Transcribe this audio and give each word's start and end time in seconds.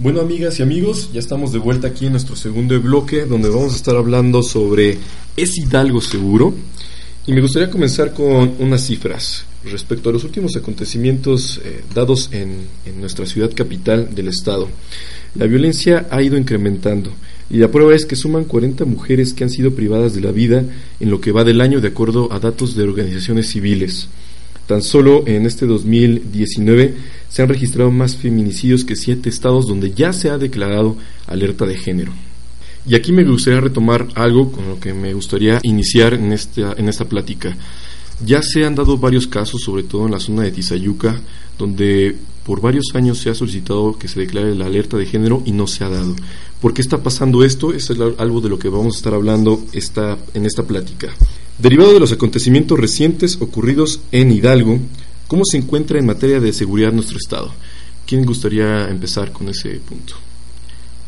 Bueno, 0.00 0.20
amigas 0.20 0.60
y 0.60 0.62
amigos, 0.62 1.10
ya 1.12 1.18
estamos 1.18 1.52
de 1.52 1.58
vuelta 1.58 1.88
aquí 1.88 2.06
en 2.06 2.12
nuestro 2.12 2.36
segundo 2.36 2.80
bloque, 2.80 3.24
donde 3.24 3.48
vamos 3.48 3.72
a 3.72 3.76
estar 3.76 3.96
hablando 3.96 4.44
sobre 4.44 4.96
¿es 5.36 5.58
Hidalgo 5.58 6.00
seguro? 6.00 6.54
Y 7.26 7.32
me 7.32 7.40
gustaría 7.40 7.68
comenzar 7.68 8.14
con 8.14 8.54
unas 8.60 8.86
cifras 8.86 9.44
respecto 9.64 10.08
a 10.08 10.12
los 10.12 10.22
últimos 10.22 10.54
acontecimientos 10.54 11.60
eh, 11.64 11.82
dados 11.92 12.28
en, 12.30 12.68
en 12.86 13.00
nuestra 13.00 13.26
ciudad 13.26 13.50
capital 13.52 14.14
del 14.14 14.28
estado. 14.28 14.68
La 15.34 15.46
violencia 15.46 16.06
ha 16.12 16.22
ido 16.22 16.36
incrementando 16.36 17.10
y 17.50 17.56
la 17.56 17.72
prueba 17.72 17.96
es 17.96 18.06
que 18.06 18.14
suman 18.14 18.44
40 18.44 18.84
mujeres 18.84 19.34
que 19.34 19.42
han 19.42 19.50
sido 19.50 19.74
privadas 19.74 20.14
de 20.14 20.20
la 20.20 20.30
vida 20.30 20.62
en 21.00 21.10
lo 21.10 21.20
que 21.20 21.32
va 21.32 21.42
del 21.42 21.60
año 21.60 21.80
de 21.80 21.88
acuerdo 21.88 22.32
a 22.32 22.38
datos 22.38 22.76
de 22.76 22.84
organizaciones 22.84 23.48
civiles. 23.48 24.08
Tan 24.68 24.82
solo 24.82 25.26
en 25.26 25.46
este 25.46 25.64
2019 25.64 26.94
se 27.30 27.40
han 27.40 27.48
registrado 27.48 27.90
más 27.90 28.16
feminicidios 28.16 28.84
que 28.84 28.96
siete 28.96 29.30
estados 29.30 29.66
donde 29.66 29.94
ya 29.94 30.12
se 30.12 30.28
ha 30.28 30.36
declarado 30.36 30.94
alerta 31.26 31.64
de 31.64 31.74
género. 31.74 32.12
Y 32.86 32.94
aquí 32.94 33.10
me 33.10 33.24
gustaría 33.24 33.62
retomar 33.62 34.08
algo 34.14 34.52
con 34.52 34.68
lo 34.68 34.78
que 34.78 34.92
me 34.92 35.14
gustaría 35.14 35.58
iniciar 35.62 36.12
en 36.12 36.32
esta, 36.34 36.74
en 36.76 36.90
esta 36.90 37.06
plática. 37.06 37.56
Ya 38.22 38.42
se 38.42 38.66
han 38.66 38.74
dado 38.74 38.98
varios 38.98 39.26
casos, 39.26 39.62
sobre 39.62 39.84
todo 39.84 40.04
en 40.04 40.12
la 40.12 40.20
zona 40.20 40.42
de 40.42 40.50
Tizayuca, 40.50 41.18
donde 41.56 42.14
por 42.44 42.60
varios 42.60 42.88
años 42.92 43.16
se 43.16 43.30
ha 43.30 43.34
solicitado 43.34 43.98
que 43.98 44.08
se 44.08 44.20
declare 44.20 44.54
la 44.54 44.66
alerta 44.66 44.98
de 44.98 45.06
género 45.06 45.42
y 45.46 45.52
no 45.52 45.66
se 45.66 45.82
ha 45.84 45.88
dado. 45.88 46.14
¿Por 46.60 46.74
qué 46.74 46.82
está 46.82 47.02
pasando 47.02 47.42
esto? 47.42 47.72
Eso 47.72 47.94
es 47.94 48.00
algo 48.18 48.42
de 48.42 48.50
lo 48.50 48.58
que 48.58 48.68
vamos 48.68 48.96
a 48.96 48.98
estar 48.98 49.14
hablando 49.14 49.62
esta, 49.72 50.18
en 50.34 50.44
esta 50.44 50.62
plática. 50.64 51.08
Derivado 51.58 51.92
de 51.92 51.98
los 51.98 52.12
acontecimientos 52.12 52.78
recientes 52.78 53.38
ocurridos 53.40 54.00
en 54.12 54.30
Hidalgo, 54.30 54.78
¿cómo 55.26 55.42
se 55.44 55.56
encuentra 55.56 55.98
en 55.98 56.06
materia 56.06 56.38
de 56.38 56.52
seguridad 56.52 56.92
nuestro 56.92 57.18
Estado? 57.18 57.52
¿Quién 58.06 58.24
gustaría 58.24 58.88
empezar 58.88 59.32
con 59.32 59.48
ese 59.48 59.70
punto? 59.80 60.14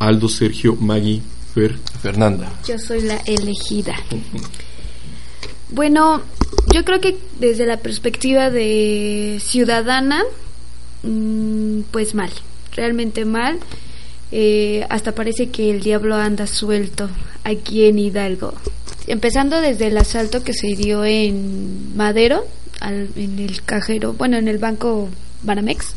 Aldo, 0.00 0.28
Sergio, 0.28 0.74
Maggie, 0.74 1.22
Fer, 1.54 1.78
Fernanda. 2.02 2.52
Yo 2.66 2.78
soy 2.80 3.02
la 3.02 3.18
elegida. 3.18 3.94
Bueno, 5.70 6.20
yo 6.74 6.84
creo 6.84 7.00
que 7.00 7.16
desde 7.38 7.64
la 7.64 7.76
perspectiva 7.76 8.50
de 8.50 9.40
ciudadana, 9.40 10.24
mm, 11.04 11.82
pues 11.92 12.16
mal, 12.16 12.30
realmente 12.74 13.24
mal. 13.24 13.60
Eh, 14.32 14.84
hasta 14.90 15.14
parece 15.14 15.50
que 15.50 15.70
el 15.70 15.80
diablo 15.80 16.16
anda 16.16 16.48
suelto 16.48 17.08
aquí 17.44 17.84
en 17.84 18.00
Hidalgo. 18.00 18.54
Empezando 19.06 19.60
desde 19.60 19.88
el 19.88 19.98
asalto 19.98 20.42
que 20.42 20.52
se 20.52 20.68
dio 20.76 21.04
en 21.04 21.96
Madero, 21.96 22.46
en 22.82 23.38
el 23.38 23.62
cajero, 23.62 24.12
bueno, 24.14 24.36
en 24.36 24.48
el 24.48 24.58
banco 24.58 25.08
Banamex, 25.42 25.94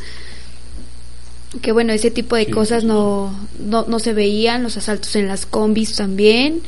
que 1.62 1.72
bueno, 1.72 1.94
ese 1.94 2.12
tipo 2.12 2.36
de 2.36 2.48
cosas 2.48 2.84
no, 2.84 3.34
no, 3.60 3.86
no, 3.88 4.00
se 4.00 4.14
veían, 4.14 4.64
los 4.64 4.78
asaltos 4.78 5.16
en 5.16 5.28
las 5.28 5.46
combis 5.46 5.96
también, 5.96 6.62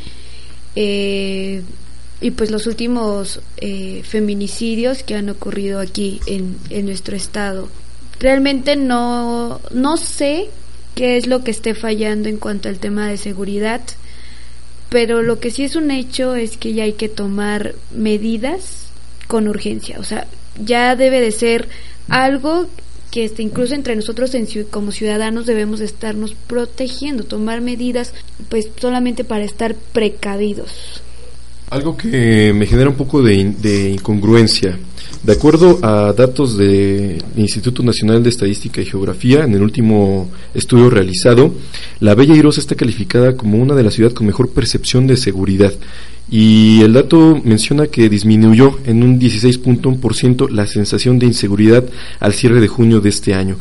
eh, 0.75 1.63
y 2.21 2.31
pues 2.31 2.51
los 2.51 2.67
últimos 2.67 3.41
eh, 3.57 4.03
feminicidios 4.03 5.03
que 5.03 5.15
han 5.15 5.29
ocurrido 5.29 5.79
aquí 5.79 6.19
en, 6.27 6.57
en 6.69 6.85
nuestro 6.85 7.15
estado. 7.15 7.67
Realmente 8.19 8.75
no, 8.75 9.59
no 9.71 9.97
sé 9.97 10.49
qué 10.93 11.17
es 11.17 11.27
lo 11.27 11.43
que 11.43 11.51
esté 11.51 11.73
fallando 11.73 12.29
en 12.29 12.37
cuanto 12.37 12.69
al 12.69 12.79
tema 12.79 13.07
de 13.07 13.17
seguridad, 13.17 13.81
pero 14.95 15.21
lo 15.21 15.41
que 15.41 15.51
sí 15.51 15.65
es 15.65 15.75
un 15.75 15.91
hecho 15.91 16.35
es 16.35 16.55
que 16.55 16.73
ya 16.73 16.85
hay 16.85 16.93
que 16.93 17.09
tomar 17.09 17.75
medidas 17.91 18.87
con 19.27 19.49
urgencia, 19.49 19.99
o 19.99 20.05
sea, 20.05 20.25
ya 20.57 20.95
debe 20.95 21.19
de 21.19 21.33
ser 21.33 21.67
algo 22.07 22.69
que 23.11 23.25
este, 23.25 23.43
incluso 23.43 23.75
entre 23.75 23.97
nosotros 23.97 24.33
en, 24.35 24.47
como 24.71 24.93
ciudadanos 24.93 25.47
debemos 25.47 25.81
estarnos 25.81 26.33
protegiendo, 26.33 27.25
tomar 27.25 27.59
medidas 27.59 28.13
pues 28.47 28.69
solamente 28.79 29.25
para 29.25 29.43
estar 29.43 29.75
precavidos. 29.75 31.01
Algo 31.69 31.97
que 31.97 32.53
me 32.53 32.65
genera 32.67 32.89
un 32.89 32.95
poco 32.95 33.21
de, 33.23 33.53
de 33.61 33.89
incongruencia. 33.89 34.77
De 35.23 35.33
acuerdo 35.33 35.79
a 35.81 36.13
datos 36.13 36.55
del 36.55 37.23
Instituto 37.35 37.81
Nacional 37.81 38.21
de 38.21 38.29
Estadística 38.29 38.79
y 38.79 38.85
Geografía, 38.85 39.43
en 39.43 39.55
el 39.55 39.63
último 39.63 40.29
estudio 40.53 40.91
realizado, 40.91 41.51
la 41.99 42.13
Bella 42.13 42.35
Irosa 42.35 42.59
está 42.59 42.75
calificada 42.75 43.35
como 43.35 43.57
una 43.57 43.73
de 43.73 43.81
las 43.81 43.95
ciudades 43.95 44.15
con 44.15 44.27
mejor 44.27 44.51
percepción 44.51 45.07
de 45.07 45.17
seguridad. 45.17 45.73
Y 46.29 46.81
el 46.81 46.93
dato 46.93 47.41
menciona 47.43 47.87
que 47.87 48.07
disminuyó 48.09 48.77
en 48.85 49.01
un 49.01 49.19
16.1% 49.19 50.49
la 50.49 50.67
sensación 50.67 51.17
de 51.17 51.25
inseguridad 51.25 51.83
al 52.19 52.33
cierre 52.33 52.61
de 52.61 52.67
junio 52.67 53.01
de 53.01 53.09
este 53.09 53.33
año. 53.33 53.57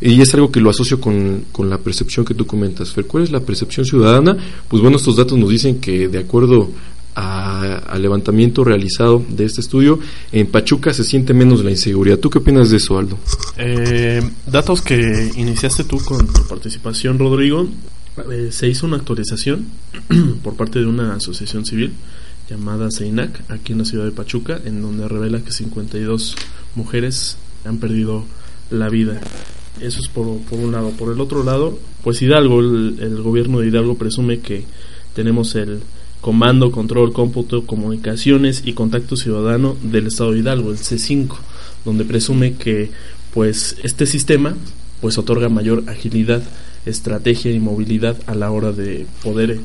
Y 0.00 0.20
es 0.20 0.34
algo 0.34 0.52
que 0.52 0.60
lo 0.60 0.68
asocio 0.68 1.00
con, 1.00 1.46
con 1.52 1.70
la 1.70 1.78
percepción 1.78 2.26
que 2.26 2.34
tú 2.34 2.46
comentas. 2.46 2.90
Fer, 2.90 3.06
¿cuál 3.06 3.22
es 3.22 3.30
la 3.30 3.40
percepción 3.40 3.86
ciudadana? 3.86 4.36
Pues 4.68 4.82
bueno, 4.82 4.98
estos 4.98 5.16
datos 5.16 5.38
nos 5.38 5.48
dicen 5.48 5.78
que 5.78 6.08
de 6.08 6.18
acuerdo 6.18 6.70
al 7.16 8.02
levantamiento 8.02 8.62
realizado 8.62 9.24
de 9.26 9.46
este 9.46 9.62
estudio, 9.62 9.98
en 10.32 10.48
Pachuca 10.48 10.92
se 10.92 11.02
siente 11.02 11.32
menos 11.32 11.64
la 11.64 11.70
inseguridad. 11.70 12.18
¿Tú 12.18 12.28
qué 12.28 12.38
opinas 12.38 12.68
de 12.70 12.76
eso, 12.76 12.98
Aldo? 12.98 13.18
Eh, 13.56 14.22
datos 14.46 14.82
que 14.82 15.30
iniciaste 15.36 15.84
tú 15.84 15.98
con 15.98 16.26
tu 16.26 16.46
participación, 16.46 17.18
Rodrigo. 17.18 17.66
Eh, 18.30 18.48
se 18.50 18.68
hizo 18.68 18.86
una 18.86 18.96
actualización 18.96 19.66
por 20.42 20.56
parte 20.56 20.78
de 20.78 20.86
una 20.86 21.14
asociación 21.14 21.64
civil 21.64 21.94
llamada 22.50 22.90
CEINAC 22.90 23.50
aquí 23.50 23.72
en 23.72 23.78
la 23.78 23.84
ciudad 23.86 24.04
de 24.04 24.12
Pachuca, 24.12 24.60
en 24.64 24.82
donde 24.82 25.08
revela 25.08 25.40
que 25.40 25.52
52 25.52 26.36
mujeres 26.74 27.38
han 27.64 27.78
perdido 27.78 28.24
la 28.70 28.90
vida. 28.90 29.20
Eso 29.80 30.00
es 30.00 30.08
por, 30.08 30.38
por 30.42 30.58
un 30.58 30.72
lado. 30.72 30.90
Por 30.90 31.12
el 31.12 31.20
otro 31.20 31.42
lado, 31.44 31.78
pues 32.04 32.20
Hidalgo, 32.20 32.60
el 32.60 33.22
gobierno 33.22 33.60
de 33.60 33.68
Hidalgo 33.68 33.96
presume 33.96 34.40
que 34.40 34.64
tenemos 35.14 35.54
el 35.54 35.80
Comando, 36.26 36.72
Control, 36.72 37.12
Cómputo, 37.12 37.66
Comunicaciones 37.66 38.62
y 38.64 38.72
Contacto 38.72 39.14
Ciudadano 39.14 39.76
del 39.80 40.08
Estado 40.08 40.32
de 40.32 40.40
Hidalgo, 40.40 40.72
el 40.72 40.76
C5, 40.76 41.36
donde 41.84 42.04
presume 42.04 42.54
que 42.54 42.90
pues 43.32 43.76
este 43.84 44.06
sistema 44.06 44.56
pues 45.00 45.18
otorga 45.18 45.48
mayor 45.48 45.84
agilidad, 45.86 46.42
estrategia 46.84 47.52
y 47.52 47.60
movilidad 47.60 48.16
a 48.26 48.34
la 48.34 48.50
hora 48.50 48.72
de 48.72 49.06
poder 49.22 49.60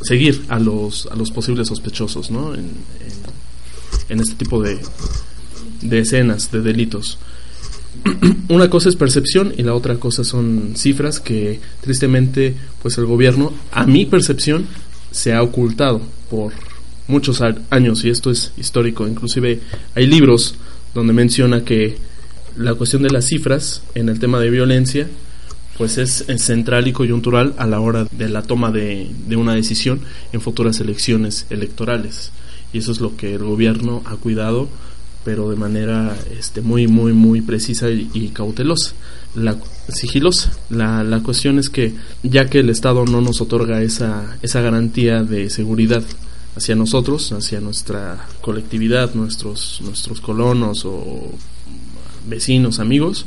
seguir 0.00 0.42
a 0.48 0.58
los 0.58 1.08
a 1.12 1.14
los 1.14 1.30
posibles 1.30 1.68
sospechosos, 1.68 2.30
¿no? 2.30 2.54
En, 2.54 2.70
en, 4.08 4.18
este 4.18 4.36
tipo 4.36 4.62
de, 4.62 4.78
de 5.82 5.98
escenas, 5.98 6.50
de 6.50 6.62
delitos. 6.62 7.18
Una 8.48 8.70
cosa 8.70 8.88
es 8.88 8.96
percepción 8.96 9.52
y 9.58 9.62
la 9.62 9.74
otra 9.74 9.96
cosa 9.96 10.24
son 10.24 10.72
cifras 10.74 11.20
que 11.20 11.60
tristemente 11.82 12.54
pues 12.80 12.96
el 12.96 13.04
gobierno, 13.04 13.52
a 13.72 13.84
mi 13.84 14.06
percepción, 14.06 14.66
se 15.12 15.32
ha 15.32 15.42
ocultado 15.42 16.00
por 16.28 16.52
muchos 17.06 17.40
años 17.70 18.04
y 18.04 18.10
esto 18.10 18.30
es 18.30 18.52
histórico. 18.56 19.06
Inclusive 19.06 19.60
hay 19.94 20.06
libros 20.06 20.56
donde 20.94 21.12
menciona 21.12 21.64
que 21.64 21.96
la 22.56 22.74
cuestión 22.74 23.02
de 23.02 23.10
las 23.10 23.26
cifras 23.26 23.82
en 23.94 24.08
el 24.08 24.18
tema 24.18 24.40
de 24.40 24.50
violencia 24.50 25.08
pues 25.78 25.98
es, 25.98 26.24
central 26.36 26.86
y 26.86 26.92
coyuntural 26.92 27.54
a 27.56 27.66
la 27.66 27.80
hora 27.80 28.06
de 28.10 28.28
la 28.28 28.42
toma 28.42 28.70
de, 28.70 29.08
una 29.36 29.54
decisión 29.54 30.00
en 30.32 30.40
futuras 30.40 30.80
elecciones 30.80 31.46
electorales. 31.50 32.30
Y 32.72 32.78
eso 32.78 32.92
es 32.92 33.00
lo 33.00 33.16
que 33.16 33.34
el 33.34 33.44
gobierno 33.44 34.02
ha 34.06 34.16
cuidado, 34.16 34.68
pero 35.24 35.50
de 35.50 35.56
manera 35.56 36.16
este, 36.38 36.60
muy, 36.60 36.86
muy, 36.86 37.12
muy 37.12 37.40
precisa 37.40 37.88
y 37.90 38.30
cautelosa 38.34 38.94
la 39.34 39.56
sigilosa. 39.88 40.52
La, 40.70 41.02
la 41.02 41.22
cuestión 41.22 41.58
es 41.58 41.70
que 41.70 41.94
ya 42.22 42.48
que 42.48 42.60
el 42.60 42.70
Estado 42.70 43.04
no 43.04 43.20
nos 43.20 43.40
otorga 43.40 43.82
esa, 43.82 44.36
esa 44.42 44.60
garantía 44.60 45.22
de 45.22 45.50
seguridad 45.50 46.02
hacia 46.56 46.74
nosotros, 46.74 47.32
hacia 47.32 47.60
nuestra 47.60 48.26
colectividad, 48.40 49.14
nuestros, 49.14 49.80
nuestros 49.82 50.20
colonos 50.20 50.84
o 50.84 51.32
vecinos, 52.26 52.78
amigos, 52.78 53.26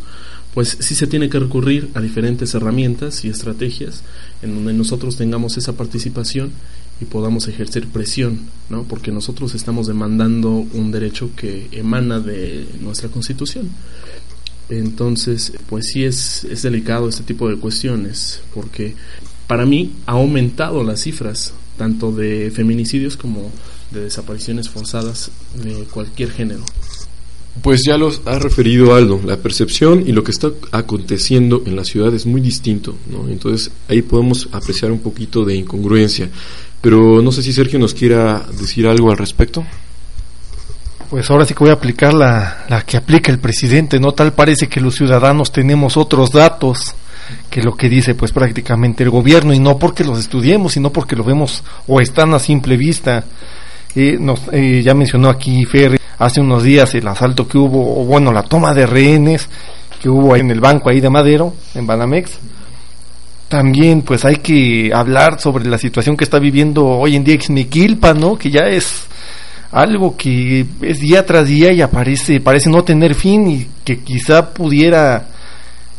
pues 0.53 0.77
sí 0.80 0.95
se 0.95 1.07
tiene 1.07 1.30
que 1.30 1.39
recurrir 1.39 1.89
a 1.95 2.01
diferentes 2.01 2.53
herramientas 2.53 3.25
y 3.25 3.30
estrategias 3.30 4.03
en 4.42 4.56
donde 4.56 4.74
nosotros 4.74 5.18
tengamos 5.18 5.57
esa 5.57 5.74
participación 5.74 6.51
y 7.01 7.06
podamos 7.06 7.47
ejercer 7.47 7.88
presión, 7.88 8.39
¿no? 8.69 8.83
Porque 8.83 9.12
nosotros 9.12 9.53
estamos 9.56 9.88
demandando 9.88 10.50
un 10.51 10.92
derecho 10.92 11.30
que 11.36 11.68
emana 11.71 12.19
de 12.19 12.65
nuestra 12.80 13.09
Constitución. 13.09 13.69
Entonces, 14.69 15.53
pues 15.69 15.86
sí 15.94 16.06
es, 16.06 16.44
es 16.45 16.62
delicado 16.62 17.07
este 17.09 17.24
tipo 17.24 17.50
de 17.50 17.57
cuestiones, 17.57 18.42
porque 18.53 18.95
para 19.47 19.65
mí 19.65 19.94
ha 20.07 20.13
aumentado 20.13 20.83
las 20.83 21.01
cifras, 21.01 21.53
tanto 21.77 22.12
de 22.12 22.51
feminicidios 22.51 23.18
como 23.18 23.51
de 23.92 24.06
desapariciones 24.06 24.69
forzadas 24.69 25.31
de 25.62 25.83
cualquier 25.86 26.31
género. 26.31 26.63
Pues 27.62 27.83
ya 27.83 27.97
los 27.97 28.21
ha 28.25 28.38
referido 28.38 28.94
Aldo, 28.95 29.21
la 29.24 29.38
percepción 29.38 30.03
y 30.06 30.12
lo 30.12 30.24
que 30.24 30.31
está 30.31 30.51
aconteciendo 30.71 31.63
en 31.65 31.75
la 31.75 31.86
ciudad 31.86 32.13
es 32.13 32.25
muy 32.25 32.42
distinto, 32.42 32.95
¿no? 33.09 33.30
Entonces 33.30 33.71
ahí 33.88 34.01
podemos 34.01 34.50
apreciar 34.51 34.92
un 34.92 35.00
poquito 35.00 35.45
de 35.45 35.56
incongruencia. 35.56 36.30
Pero 36.85 37.19
no 37.19 37.31
sé 37.31 37.41
si 37.41 37.51
Sergio 37.51 37.79
nos 37.79 37.95
quiera 37.95 38.45
decir 38.59 38.85
algo 38.85 39.09
al 39.09 39.17
respecto. 39.17 39.65
Pues 41.09 41.27
ahora 41.31 41.43
sí 41.43 41.55
que 41.55 41.63
voy 41.63 41.71
a 41.71 41.73
aplicar 41.73 42.13
la, 42.13 42.65
la 42.69 42.83
que 42.83 42.95
aplica 42.95 43.31
el 43.31 43.39
presidente, 43.39 43.99
¿no? 43.99 44.11
Tal 44.11 44.33
parece 44.33 44.67
que 44.67 44.79
los 44.79 44.93
ciudadanos 44.93 45.51
tenemos 45.51 45.97
otros 45.97 46.29
datos 46.29 46.93
que 47.49 47.63
lo 47.63 47.75
que 47.75 47.89
dice 47.89 48.13
pues 48.13 48.31
prácticamente 48.31 49.03
el 49.03 49.09
gobierno 49.09 49.51
y 49.51 49.57
no 49.57 49.79
porque 49.79 50.03
los 50.03 50.19
estudiemos, 50.19 50.73
sino 50.73 50.91
porque 50.91 51.15
lo 51.15 51.23
vemos 51.23 51.63
o 51.87 52.01
están 52.01 52.35
a 52.35 52.39
simple 52.39 52.77
vista. 52.77 53.25
Eh, 53.95 54.17
nos, 54.19 54.41
eh, 54.51 54.83
ya 54.83 54.93
mencionó 54.93 55.29
aquí 55.29 55.65
Ferry 55.65 55.97
hace 56.19 56.39
unos 56.39 56.61
días 56.61 56.93
el 56.93 57.07
asalto 57.07 57.47
que 57.47 57.57
hubo, 57.57 57.99
o 57.99 58.05
bueno, 58.05 58.31
la 58.31 58.43
toma 58.43 58.75
de 58.75 58.85
rehenes 58.85 59.49
que 59.99 60.07
hubo 60.07 60.35
en 60.35 60.51
el 60.51 60.59
banco 60.59 60.91
ahí 60.91 61.01
de 61.01 61.09
Madero, 61.09 61.51
en 61.73 61.87
Banamex. 61.87 62.37
También 63.47 64.01
pues 64.01 64.25
hay 64.25 64.38
que 64.38 64.92
hablar 64.94 65.39
sobre 65.39 65.65
la 65.65 65.77
situación 65.77 66.18
que 66.18 66.24
está 66.24 66.39
viviendo 66.39 66.86
hoy 66.86 67.15
en 67.15 67.24
día 67.24 67.39
Xmiquilpa, 67.39 68.13
¿no? 68.13 68.38
Que 68.38 68.50
ya 68.50 68.62
es 68.62 69.06
algo 69.71 70.15
que 70.15 70.65
es 70.81 71.00
día 71.00 71.25
tras 71.25 71.47
día 71.47 71.71
y 71.71 71.81
aparece, 71.81 72.39
parece 72.39 72.69
no 72.69 72.83
tener 72.83 73.13
fin 73.13 73.47
y 73.47 73.68
que 73.83 74.00
quizá 74.00 74.53
pudiera 74.53 75.27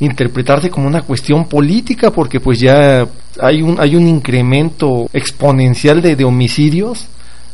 interpretarse 0.01 0.71
como 0.71 0.87
una 0.87 1.03
cuestión 1.03 1.47
política 1.47 2.11
porque 2.11 2.41
pues 2.41 2.59
ya 2.59 3.07
hay 3.41 3.63
un 3.63 3.81
hay 3.81 3.97
un 3.97 4.07
incremento 4.07 5.09
exponencial 5.13 6.03
de, 6.03 6.17
de 6.17 6.25
homicidios 6.25 7.07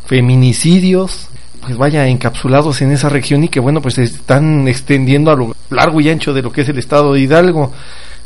feminicidios 0.07 1.29
pues 1.61 1.77
vaya 1.77 2.09
encapsulados 2.09 2.83
en 2.83 2.91
esa 2.91 3.09
región 3.09 3.45
y 3.45 3.49
que 3.49 3.61
bueno 3.61 3.81
pues 3.81 3.95
se 3.95 4.03
están 4.03 4.67
extendiendo 4.67 5.31
a 5.31 5.37
lo 5.37 5.55
largo 5.71 6.01
y 6.01 6.09
ancho 6.09 6.33
de 6.33 6.43
lo 6.43 6.51
que 6.51 6.63
es 6.63 6.69
el 6.69 6.79
estado 6.79 7.13
de 7.13 7.21
Hidalgo 7.21 7.73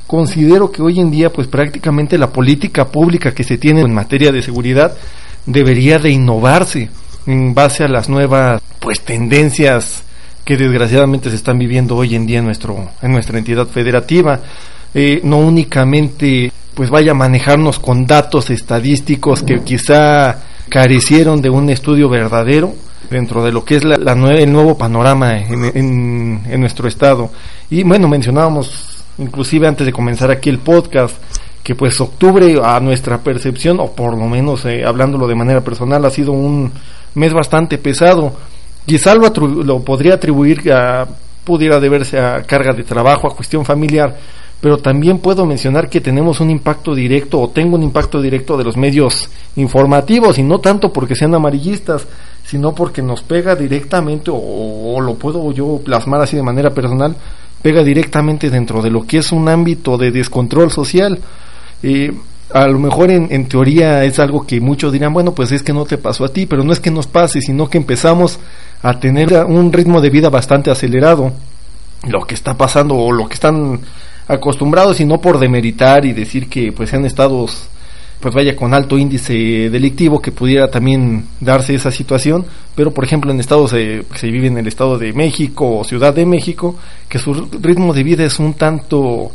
considero 0.06 0.70
que 0.70 0.82
hoy 0.82 1.00
en 1.00 1.10
día 1.10 1.32
pues 1.32 1.48
prácticamente 1.48 2.18
la 2.18 2.30
política 2.30 2.86
pública 2.86 3.34
que 3.34 3.44
se 3.44 3.58
tiene 3.58 3.80
en 3.80 3.94
materia 3.94 4.32
de 4.32 4.42
seguridad 4.42 4.96
debería 5.44 5.98
de 5.98 6.10
innovarse 6.10 6.88
en 7.26 7.54
base 7.54 7.84
a 7.84 7.88
las 7.88 8.08
nuevas 8.08 8.62
pues 8.78 9.00
tendencias 9.00 10.04
que 10.44 10.56
desgraciadamente 10.56 11.30
se 11.30 11.36
están 11.36 11.58
viviendo 11.58 11.96
hoy 11.96 12.14
en 12.14 12.26
día 12.26 12.38
en 12.38 12.44
nuestro 12.44 12.90
en 13.02 13.12
nuestra 13.12 13.38
entidad 13.38 13.66
federativa 13.66 14.40
eh, 14.94 15.20
no 15.24 15.38
únicamente 15.38 16.52
pues 16.74 16.90
vaya 16.90 17.12
a 17.12 17.14
manejarnos 17.14 17.78
con 17.78 18.06
datos 18.06 18.50
estadísticos 18.50 19.42
que 19.42 19.62
quizá 19.62 20.42
carecieron 20.68 21.40
de 21.40 21.50
un 21.50 21.70
estudio 21.70 22.08
verdadero 22.08 22.74
dentro 23.10 23.44
de 23.44 23.52
lo 23.52 23.64
que 23.64 23.76
es 23.76 23.84
la, 23.84 23.94
el 23.94 24.52
nuevo 24.52 24.76
panorama 24.76 25.38
en, 25.38 26.42
en, 26.46 26.60
nuestro 26.60 26.88
estado. 26.88 27.30
Y 27.70 27.82
bueno, 27.82 28.08
mencionábamos 28.08 28.95
inclusive 29.18 29.66
antes 29.66 29.86
de 29.86 29.92
comenzar 29.92 30.30
aquí 30.30 30.50
el 30.50 30.58
podcast 30.58 31.16
que 31.62 31.74
pues 31.74 32.00
octubre 32.00 32.60
a 32.62 32.78
nuestra 32.80 33.18
percepción, 33.18 33.80
o 33.80 33.92
por 33.92 34.16
lo 34.16 34.26
menos 34.26 34.64
eh, 34.66 34.84
hablándolo 34.84 35.26
de 35.26 35.34
manera 35.34 35.62
personal, 35.62 36.04
ha 36.04 36.10
sido 36.10 36.32
un 36.32 36.70
mes 37.14 37.32
bastante 37.32 37.78
pesado. 37.78 38.32
Quizá 38.86 39.14
lo, 39.16 39.28
lo 39.64 39.80
podría 39.80 40.14
atribuir 40.14 40.72
a, 40.72 41.06
pudiera 41.46 41.80
deberse 41.80 42.18
a 42.18 42.42
carga 42.42 42.72
de 42.72 42.82
trabajo, 42.82 43.28
a 43.28 43.34
cuestión 43.34 43.64
familiar, 43.64 44.16
pero 44.60 44.78
también 44.78 45.18
puedo 45.18 45.46
mencionar 45.46 45.88
que 45.88 46.00
tenemos 46.00 46.40
un 46.40 46.50
impacto 46.50 46.94
directo 46.94 47.40
o 47.40 47.50
tengo 47.50 47.76
un 47.76 47.84
impacto 47.84 48.20
directo 48.20 48.56
de 48.56 48.64
los 48.64 48.76
medios 48.76 49.30
informativos 49.54 50.38
y 50.38 50.42
no 50.42 50.58
tanto 50.58 50.92
porque 50.92 51.14
sean 51.14 51.34
amarillistas, 51.34 52.06
sino 52.44 52.74
porque 52.74 53.00
nos 53.00 53.22
pega 53.22 53.54
directamente 53.54 54.30
o, 54.32 55.00
lo 55.00 55.14
puedo 55.14 55.52
yo 55.52 55.80
plasmar 55.84 56.22
así 56.22 56.36
de 56.36 56.42
manera 56.42 56.70
personal, 56.70 57.14
pega 57.62 57.82
directamente 57.82 58.50
dentro 58.50 58.82
de 58.82 58.90
lo 58.90 59.06
que 59.06 59.18
es 59.18 59.32
un 59.32 59.48
ámbito 59.48 59.98
de 59.98 60.10
descontrol 60.10 60.70
social. 60.70 61.18
Eh, 61.82 62.12
a 62.52 62.66
lo 62.68 62.78
mejor 62.78 63.10
en, 63.10 63.28
en, 63.30 63.48
teoría 63.48 64.04
es 64.04 64.18
algo 64.18 64.46
que 64.46 64.60
muchos 64.60 64.92
dirán, 64.92 65.12
bueno, 65.12 65.32
pues 65.32 65.50
es 65.52 65.62
que 65.62 65.72
no 65.72 65.84
te 65.84 65.98
pasó 65.98 66.24
a 66.24 66.28
ti, 66.28 66.46
pero 66.46 66.62
no 66.62 66.72
es 66.72 66.80
que 66.80 66.90
nos 66.90 67.06
pase, 67.06 67.40
sino 67.40 67.68
que 67.68 67.78
empezamos 67.78 68.38
a 68.82 69.00
tener 69.00 69.32
un 69.44 69.72
ritmo 69.72 70.00
de 70.00 70.10
vida 70.10 70.30
bastante 70.30 70.70
acelerado. 70.70 71.32
Lo 72.06 72.24
que 72.24 72.34
está 72.34 72.54
pasando 72.54 72.94
o 72.94 73.10
lo 73.10 73.26
que 73.26 73.34
están 73.34 73.80
acostumbrados 74.28 75.00
y 75.00 75.04
no 75.04 75.20
por 75.20 75.38
demeritar 75.38 76.04
y 76.04 76.12
decir 76.12 76.48
que 76.48 76.72
pues 76.72 76.90
sean 76.90 77.04
estados 77.04 77.68
pues 78.26 78.34
vaya 78.34 78.56
con 78.56 78.74
alto 78.74 78.98
índice 78.98 79.70
delictivo 79.70 80.20
que 80.20 80.32
pudiera 80.32 80.68
también 80.68 81.26
darse 81.38 81.76
esa 81.76 81.92
situación, 81.92 82.44
pero 82.74 82.90
por 82.90 83.04
ejemplo 83.04 83.30
en 83.30 83.38
estados 83.38 83.70
que 83.70 84.04
se 84.16 84.26
vive 84.32 84.48
en 84.48 84.58
el 84.58 84.66
estado 84.66 84.98
de 84.98 85.12
México 85.12 85.78
o 85.78 85.84
Ciudad 85.84 86.12
de 86.12 86.26
México, 86.26 86.74
que 87.08 87.20
su 87.20 87.32
ritmo 87.62 87.94
de 87.94 88.02
vida 88.02 88.24
es 88.24 88.40
un 88.40 88.54
tanto 88.54 89.30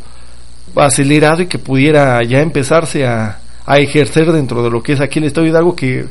acelerado 0.76 1.40
y 1.40 1.46
que 1.46 1.58
pudiera 1.58 2.22
ya 2.22 2.40
empezarse 2.40 3.06
a, 3.06 3.38
a 3.64 3.78
ejercer 3.78 4.30
dentro 4.30 4.62
de 4.62 4.68
lo 4.68 4.82
que 4.82 4.92
es 4.92 5.00
aquí 5.00 5.20
el 5.20 5.24
estado 5.24 5.44
de 5.44 5.52
Hidalgo 5.52 5.74
que 5.74 6.04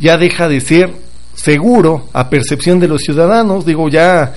ya 0.00 0.16
deja 0.16 0.48
de 0.48 0.60
ser 0.60 0.90
seguro 1.32 2.08
a 2.12 2.28
percepción 2.28 2.80
de 2.80 2.88
los 2.88 3.02
ciudadanos, 3.02 3.64
digo 3.64 3.88
ya 3.88 4.34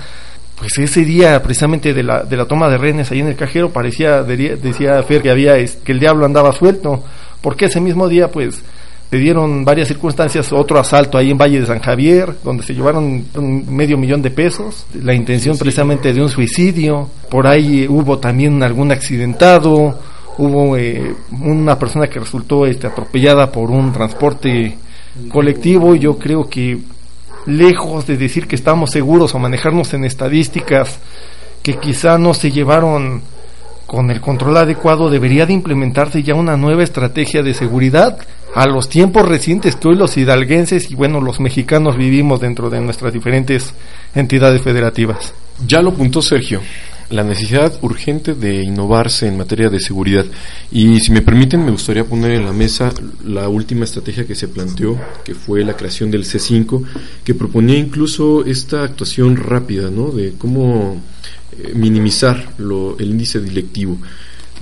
pues 0.56 0.78
ese 0.78 1.04
día 1.04 1.42
precisamente 1.42 1.92
de 1.92 2.04
la, 2.04 2.22
de 2.22 2.36
la 2.36 2.44
toma 2.44 2.68
de 2.68 2.78
rehenes 2.78 3.10
ahí 3.10 3.18
en 3.18 3.26
el 3.26 3.36
cajero 3.36 3.70
parecía, 3.70 4.22
decía 4.22 5.02
Fer 5.02 5.22
que 5.22 5.30
había, 5.30 5.54
que 5.56 5.90
el 5.90 5.98
diablo 5.98 6.24
andaba 6.24 6.52
suelto, 6.52 7.02
porque 7.40 7.66
ese 7.66 7.80
mismo 7.80 8.08
día 8.08 8.30
pues 8.30 8.62
le 9.10 9.18
dieron 9.18 9.64
varias 9.64 9.88
circunstancias, 9.88 10.52
otro 10.52 10.78
asalto 10.78 11.18
ahí 11.18 11.30
en 11.30 11.38
Valle 11.38 11.60
de 11.60 11.66
San 11.66 11.80
Javier, 11.80 12.36
donde 12.44 12.62
se 12.62 12.74
llevaron 12.74 13.24
un 13.34 13.74
medio 13.74 13.98
millón 13.98 14.22
de 14.22 14.30
pesos, 14.30 14.86
la 14.94 15.14
intención 15.14 15.58
precisamente 15.58 16.12
de 16.12 16.22
un 16.22 16.28
suicidio, 16.28 17.08
por 17.28 17.46
ahí 17.48 17.86
hubo 17.88 18.18
también 18.18 18.62
algún 18.62 18.92
accidentado, 18.92 19.98
hubo 20.38 20.76
eh, 20.76 21.14
una 21.42 21.76
persona 21.76 22.06
que 22.06 22.20
resultó 22.20 22.66
este, 22.66 22.86
atropellada 22.86 23.50
por 23.50 23.70
un 23.72 23.92
transporte 23.92 24.78
colectivo, 25.28 25.96
y 25.96 25.98
yo 25.98 26.16
creo 26.16 26.48
que 26.48 26.78
lejos 27.46 28.06
de 28.06 28.16
decir 28.16 28.46
que 28.46 28.54
estamos 28.54 28.90
seguros 28.90 29.34
o 29.34 29.40
manejarnos 29.40 29.92
en 29.94 30.04
estadísticas 30.04 31.00
que 31.62 31.78
quizá 31.78 32.16
no 32.16 32.32
se 32.32 32.52
llevaron 32.52 33.22
con 33.90 34.08
el 34.12 34.20
control 34.20 34.56
adecuado, 34.56 35.10
debería 35.10 35.46
de 35.46 35.52
implementarse 35.52 36.22
ya 36.22 36.36
una 36.36 36.56
nueva 36.56 36.84
estrategia 36.84 37.42
de 37.42 37.54
seguridad 37.54 38.16
a 38.54 38.68
los 38.68 38.88
tiempos 38.88 39.28
recientes 39.28 39.74
que 39.74 39.88
hoy 39.88 39.96
los 39.96 40.16
hidalguenses 40.16 40.92
y 40.92 40.94
bueno, 40.94 41.20
los 41.20 41.40
mexicanos 41.40 41.96
vivimos 41.96 42.40
dentro 42.40 42.70
de 42.70 42.80
nuestras 42.80 43.12
diferentes 43.12 43.74
entidades 44.14 44.62
federativas. 44.62 45.34
Ya 45.66 45.82
lo 45.82 45.90
apuntó 45.90 46.22
Sergio 46.22 46.60
la 47.10 47.24
necesidad 47.24 47.76
urgente 47.82 48.34
de 48.34 48.62
innovarse 48.62 49.26
en 49.26 49.36
materia 49.36 49.68
de 49.68 49.80
seguridad. 49.80 50.24
Y 50.70 51.00
si 51.00 51.10
me 51.10 51.22
permiten, 51.22 51.64
me 51.64 51.72
gustaría 51.72 52.04
poner 52.04 52.30
en 52.30 52.44
la 52.44 52.52
mesa 52.52 52.92
la 53.24 53.48
última 53.48 53.84
estrategia 53.84 54.24
que 54.24 54.36
se 54.36 54.46
planteó, 54.46 54.96
que 55.24 55.34
fue 55.34 55.64
la 55.64 55.76
creación 55.76 56.12
del 56.12 56.24
C5, 56.24 56.84
que 57.24 57.34
proponía 57.34 57.76
incluso 57.76 58.44
esta 58.44 58.84
actuación 58.84 59.36
rápida, 59.36 59.90
¿no? 59.90 60.12
De 60.12 60.34
cómo 60.38 61.00
eh, 61.58 61.72
minimizar 61.74 62.54
lo, 62.58 62.98
el 62.98 63.10
índice 63.10 63.40
delictivo 63.40 63.98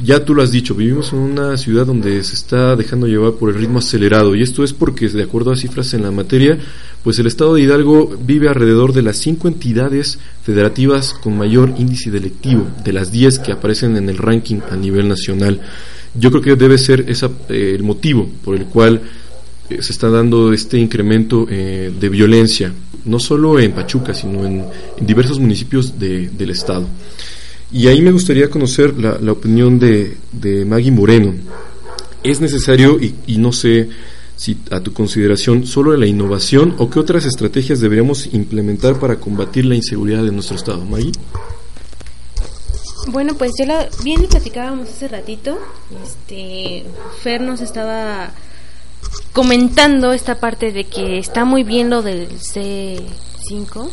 ya 0.03 0.25
tú 0.25 0.35
lo 0.35 0.43
has 0.43 0.53
dicho, 0.53 0.75
vivimos 0.75 1.13
en 1.13 1.19
una 1.19 1.57
ciudad 1.57 1.85
donde 1.85 2.23
se 2.23 2.35
está 2.35 2.77
dejando 2.77 3.09
llevar 3.09 3.33
por 3.33 3.51
el 3.51 3.57
ritmo 3.57 3.81
acelerado 3.81 4.37
y 4.37 4.43
esto 4.43 4.63
es 4.63 4.73
porque, 4.73 5.09
de 5.09 5.25
acuerdo 5.25 5.51
a 5.51 5.57
cifras 5.57 5.93
en 5.93 6.03
la 6.03 6.13
materia, 6.13 6.57
pues 7.03 7.19
el 7.19 7.27
estado 7.27 7.55
de 7.55 7.63
Hidalgo 7.63 8.17
vive 8.25 8.49
alrededor 8.49 8.93
de 8.93 9.03
las 9.03 9.17
cinco 9.17 9.49
entidades 9.49 10.19
federativas 10.45 11.15
con 11.15 11.37
mayor 11.37 11.75
índice 11.79 12.13
delictivo, 12.13 12.67
de 12.85 12.93
las 12.93 13.11
diez 13.11 13.41
que 13.41 13.51
aparecen 13.51 13.97
en 13.97 14.09
el 14.09 14.19
ranking 14.19 14.61
a 14.71 14.77
nivel 14.77 15.09
nacional. 15.09 15.61
Yo 16.15 16.31
creo 16.31 16.43
que 16.43 16.57
debe 16.57 16.79
ser 16.79 17.07
esa, 17.09 17.31
eh, 17.49 17.73
el 17.75 17.83
motivo 17.83 18.31
por 18.45 18.55
el 18.55 18.67
cual 18.67 19.01
eh, 19.69 19.83
se 19.83 19.93
está 19.93 20.09
dando 20.11 20.53
este 20.53 20.79
incremento 20.79 21.45
de 21.45 22.09
violencia, 22.09 22.73
no 23.09 23.19
solo 23.19 23.59
en 23.59 23.73
Pachuca, 23.73 24.15
sino 24.15 24.47
en, 24.47 24.65
diversos 25.01 25.39
municipios 25.39 25.99
del 25.99 26.51
estado. 26.51 26.87
Y 27.73 27.87
ahí 27.89 28.01
me 28.01 28.13
gustaría 28.13 28.49
conocer 28.49 28.99
la, 28.99 29.19
la 29.19 29.33
opinión 29.33 29.79
de, 29.79 30.17
de, 30.33 30.65
Maggie 30.65 30.91
Moreno. 30.91 31.35
¿Es 32.23 32.41
necesario, 32.41 32.99
y, 33.01 33.15
y, 33.27 33.39
no 33.39 33.53
sé 33.53 33.89
si 34.37 34.59
a 34.71 34.81
tu 34.81 34.93
consideración, 34.93 35.67
solo 35.67 35.97
la 35.97 36.07
innovación 36.07 36.75
o 36.79 36.89
qué 36.89 36.99
otras 36.99 37.27
estrategias 37.27 37.81
deberíamos 37.81 38.33
implementar 38.33 38.99
para 38.99 39.17
combatir 39.17 39.67
la 39.67 39.75
inseguridad 39.75 40.25
de 40.25 40.33
nuestro 40.33 40.57
Estado? 40.57 40.85
Maggie. 40.85 41.13
Bueno, 43.09 43.35
pues 43.35 43.53
ya 43.59 43.67
la, 43.67 43.89
bien 44.05 44.23
lo 44.23 44.29
platicábamos 44.29 44.89
hace 44.89 45.09
ratito. 45.09 45.59
Este, 46.05 46.85
Fer 47.23 47.41
nos 47.41 47.61
estaba 47.61 48.33
comentando 49.39 50.13
esta 50.13 50.41
parte 50.41 50.73
de 50.73 50.83
que 50.83 51.17
está 51.17 51.45
muy 51.45 51.63
bien 51.63 51.91
lo 51.91 52.03
del 52.03 52.29
C5, 52.41 53.89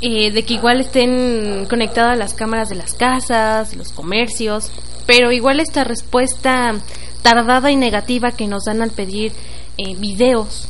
eh, 0.00 0.32
de 0.32 0.42
que 0.42 0.54
igual 0.54 0.80
estén 0.80 1.66
conectadas 1.70 2.18
las 2.18 2.34
cámaras 2.34 2.68
de 2.68 2.74
las 2.74 2.94
casas, 2.94 3.76
los 3.76 3.92
comercios, 3.92 4.72
pero 5.06 5.30
igual 5.30 5.60
esta 5.60 5.84
respuesta 5.84 6.74
tardada 7.22 7.70
y 7.70 7.76
negativa 7.76 8.32
que 8.32 8.48
nos 8.48 8.64
dan 8.64 8.82
al 8.82 8.90
pedir 8.90 9.30
eh, 9.78 9.94
videos, 9.94 10.66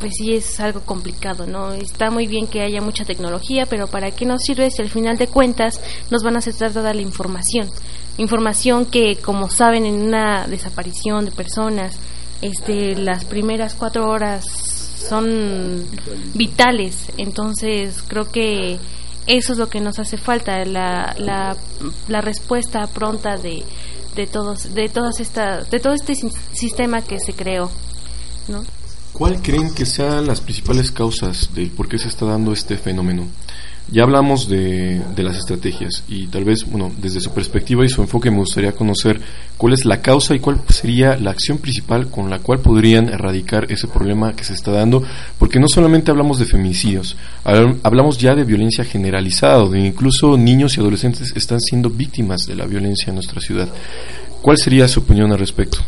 pues 0.00 0.14
sí 0.18 0.34
es 0.34 0.58
algo 0.58 0.80
complicado, 0.80 1.46
¿no? 1.46 1.74
Está 1.74 2.10
muy 2.10 2.26
bien 2.26 2.48
que 2.48 2.62
haya 2.62 2.80
mucha 2.80 3.04
tecnología, 3.04 3.66
pero 3.66 3.86
¿para 3.86 4.10
qué 4.10 4.26
nos 4.26 4.42
sirve 4.42 4.68
si 4.72 4.82
al 4.82 4.90
final 4.90 5.16
de 5.16 5.28
cuentas 5.28 5.80
nos 6.10 6.24
van 6.24 6.34
a 6.34 6.40
aceptar 6.40 6.72
toda 6.72 6.92
la 6.92 7.02
información? 7.02 7.70
Información 8.18 8.84
que, 8.84 9.14
como 9.14 9.48
saben, 9.48 9.86
en 9.86 9.94
una 9.94 10.48
desaparición 10.48 11.26
de 11.26 11.30
personas, 11.30 12.00
este, 12.42 12.96
las 12.96 13.24
primeras 13.24 13.74
cuatro 13.74 14.08
horas 14.08 14.44
son 15.08 15.84
vitales. 16.34 17.06
Entonces, 17.16 18.02
creo 18.06 18.30
que 18.30 18.78
eso 19.26 19.52
es 19.52 19.58
lo 19.58 19.68
que 19.68 19.80
nos 19.80 19.98
hace 19.98 20.16
falta, 20.16 20.64
la, 20.64 21.14
la, 21.18 21.56
la 22.08 22.20
respuesta 22.20 22.86
pronta 22.86 23.36
de, 23.36 23.64
de 24.14 24.26
todos, 24.26 24.74
de 24.74 24.88
todas 24.88 25.20
estas, 25.20 25.70
de 25.70 25.80
todo 25.80 25.94
este 25.94 26.14
sistema 26.52 27.02
que 27.02 27.18
se 27.20 27.32
creó, 27.32 27.70
¿no? 28.48 28.64
¿Cuál 29.12 29.40
creen 29.40 29.72
que 29.74 29.86
sean 29.86 30.26
las 30.26 30.40
principales 30.42 30.90
causas 30.90 31.50
de 31.54 31.66
por 31.66 31.88
qué 31.88 31.98
se 31.98 32.08
está 32.08 32.26
dando 32.26 32.52
este 32.52 32.76
fenómeno? 32.76 33.26
Ya 33.92 34.02
hablamos 34.02 34.48
de, 34.48 35.00
de, 35.14 35.22
las 35.22 35.36
estrategias 35.36 36.02
y 36.08 36.26
tal 36.26 36.44
vez, 36.44 36.64
bueno, 36.68 36.90
desde 37.00 37.20
su 37.20 37.30
perspectiva 37.30 37.84
y 37.84 37.88
su 37.88 38.02
enfoque 38.02 38.32
me 38.32 38.38
gustaría 38.38 38.72
conocer 38.72 39.20
cuál 39.56 39.74
es 39.74 39.84
la 39.84 40.02
causa 40.02 40.34
y 40.34 40.40
cuál 40.40 40.60
sería 40.68 41.16
la 41.16 41.30
acción 41.30 41.58
principal 41.58 42.10
con 42.10 42.28
la 42.28 42.40
cual 42.40 42.58
podrían 42.58 43.08
erradicar 43.08 43.70
ese 43.70 43.86
problema 43.86 44.34
que 44.34 44.42
se 44.42 44.54
está 44.54 44.72
dando, 44.72 45.04
porque 45.38 45.60
no 45.60 45.68
solamente 45.68 46.10
hablamos 46.10 46.40
de 46.40 46.46
feminicidios, 46.46 47.16
hablamos 47.44 48.18
ya 48.18 48.34
de 48.34 48.44
violencia 48.44 48.84
generalizada, 48.84 49.58
donde 49.58 49.78
incluso 49.78 50.36
niños 50.36 50.76
y 50.76 50.80
adolescentes 50.80 51.32
están 51.36 51.60
siendo 51.60 51.88
víctimas 51.88 52.42
de 52.46 52.56
la 52.56 52.66
violencia 52.66 53.10
en 53.10 53.14
nuestra 53.14 53.40
ciudad. 53.40 53.68
¿Cuál 54.42 54.58
sería 54.58 54.88
su 54.88 55.00
opinión 55.00 55.32
al 55.32 55.38
respecto? 55.38 55.78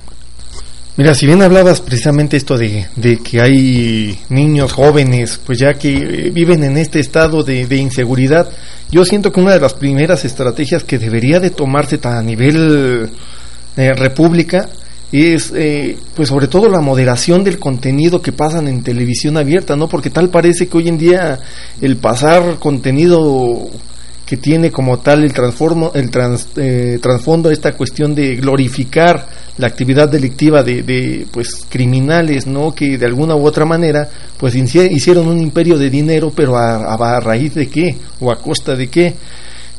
Mira, 0.99 1.14
si 1.14 1.26
bien 1.26 1.40
hablabas 1.43 1.81
precisamente 1.81 2.37
esto 2.37 2.59
de, 2.59 2.88
que 3.23 3.40
hay 3.40 4.19
niños 4.31 4.73
jóvenes, 4.73 5.40
pues 5.47 5.61
ya 5.61 5.75
que 5.75 5.97
eh, 5.97 6.31
viven 6.31 6.64
en 6.64 6.76
este 6.76 6.99
estado 6.99 7.45
de, 7.45 7.76
inseguridad, 7.76 8.50
yo 8.90 9.05
siento 9.05 9.31
que 9.31 9.38
una 9.38 9.52
de 9.52 9.61
las 9.61 9.75
primeras 9.75 10.25
estrategias 10.25 10.83
que 10.83 10.99
debería 10.99 11.38
de 11.38 11.50
tomarse 11.50 12.00
a 12.02 12.21
nivel 12.21 13.11
eh, 13.76 13.95
república 13.95 14.71
es, 15.12 15.52
eh, 15.55 15.97
pues 16.17 16.31
sobre 16.31 16.49
todo 16.49 16.69
la 16.69 16.81
moderación 16.81 17.45
del 17.45 17.61
contenido 17.61 18.21
que 18.21 18.33
pasan 18.33 18.67
en 18.67 18.83
televisión 18.83 19.37
abierta, 19.37 19.76
¿no? 19.76 19.88
Porque 19.88 20.11
tal 20.11 20.31
parece 20.31 20.67
que 20.67 20.78
hoy 20.78 20.88
en 20.88 20.99
día 20.99 21.38
el 21.81 21.97
pasar 21.99 22.59
contenido 22.59 23.71
que 24.28 24.37
tiene 24.37 24.70
como 24.70 24.99
tal 24.99 25.25
el 25.25 25.32
el 25.94 26.11
trans, 26.11 26.49
eh, 26.56 26.99
trasfondo 27.00 27.50
esta 27.50 27.73
cuestión 27.73 28.14
de 28.14 28.37
glorificar 28.37 29.26
la 29.56 29.68
actividad 29.68 30.06
delictiva 30.06 30.62
de, 30.62 30.82
de, 30.82 31.26
pues 31.32 31.64
criminales, 31.66 32.47
¿no? 32.47 32.73
Que 32.73 32.99
de 32.99 33.06
alguna 33.06 33.35
u 33.35 33.47
otra 33.47 33.64
manera 33.64 34.06
pues 34.37 34.54
hicieron 34.54 35.28
un 35.28 35.40
imperio 35.40 35.78
de 35.78 35.88
dinero, 35.88 36.30
pero 36.37 36.58
a, 36.58 36.92
a, 36.92 37.20
raíz 37.20 37.54
de 37.54 37.68
qué 37.68 37.97
o 38.20 38.30
a 38.30 38.37
costa 38.37 38.76
de 38.76 38.88
qué. 38.88 39.14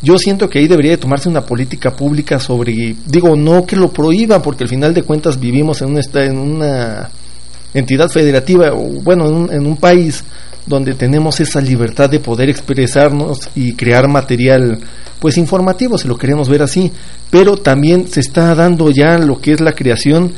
Yo 0.01 0.17
siento 0.17 0.49
que 0.49 0.57
ahí 0.57 0.67
debería 0.67 0.91
de 0.93 0.97
tomarse 0.97 1.29
una 1.29 1.41
política 1.41 1.91
pública 1.91 2.39
sobre, 2.39 2.95
digo, 3.05 3.35
no 3.35 3.67
que 3.67 3.75
lo 3.75 3.91
prohíban, 3.91 4.41
porque 4.41 4.63
al 4.63 4.69
final 4.69 4.95
de 4.95 5.03
cuentas 5.03 5.39
vivimos 5.39 5.83
en 5.83 5.89
una, 5.89 6.01
en 6.25 6.37
una 6.39 7.09
entidad 7.75 8.09
federativa, 8.09 8.73
o 8.73 8.99
bueno, 9.03 9.27
en 9.27 9.35
un, 9.35 9.53
en 9.53 9.67
un 9.67 9.77
país 9.77 10.23
donde 10.69 10.93
tenemos 10.93 11.39
esa 11.39 11.59
libertad 11.59 12.09
de 12.09 12.19
poder 12.19 12.49
expresarnos 12.49 13.49
y 13.55 13.73
crear 13.73 14.07
material 14.07 14.79
pues 15.19 15.37
informativo, 15.37 15.97
si 15.97 16.07
lo 16.07 16.15
queremos 16.15 16.47
ver 16.47 16.61
así, 16.61 16.91
pero 17.29 17.57
también 17.57 18.07
se 18.07 18.21
está 18.21 18.55
dando 18.55 18.89
ya 18.91 19.17
lo 19.17 19.41
que 19.41 19.51
es 19.51 19.59
la 19.59 19.73
creación 19.73 20.31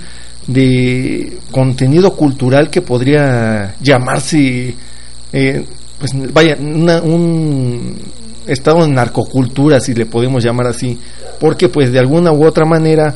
de 0.48 1.38
contenido 1.52 2.16
cultural 2.16 2.72
que 2.72 2.82
podría 2.82 3.76
llamarse 3.80 4.74
eh, 5.32 5.66
pues 6.00 6.34
vaya 6.34 6.58
un 6.60 7.96
estado 8.48 8.84
de 8.84 8.92
narcocultura 8.92 9.80
si 9.80 9.94
le 9.94 10.08
podemos 10.08 10.44
llamar 10.44 10.66
así 10.66 10.98
porque 11.40 11.70
pues 11.70 11.92
de 11.92 12.00
alguna 12.00 12.32
u 12.32 12.44
otra 12.44 12.66
manera 12.66 13.16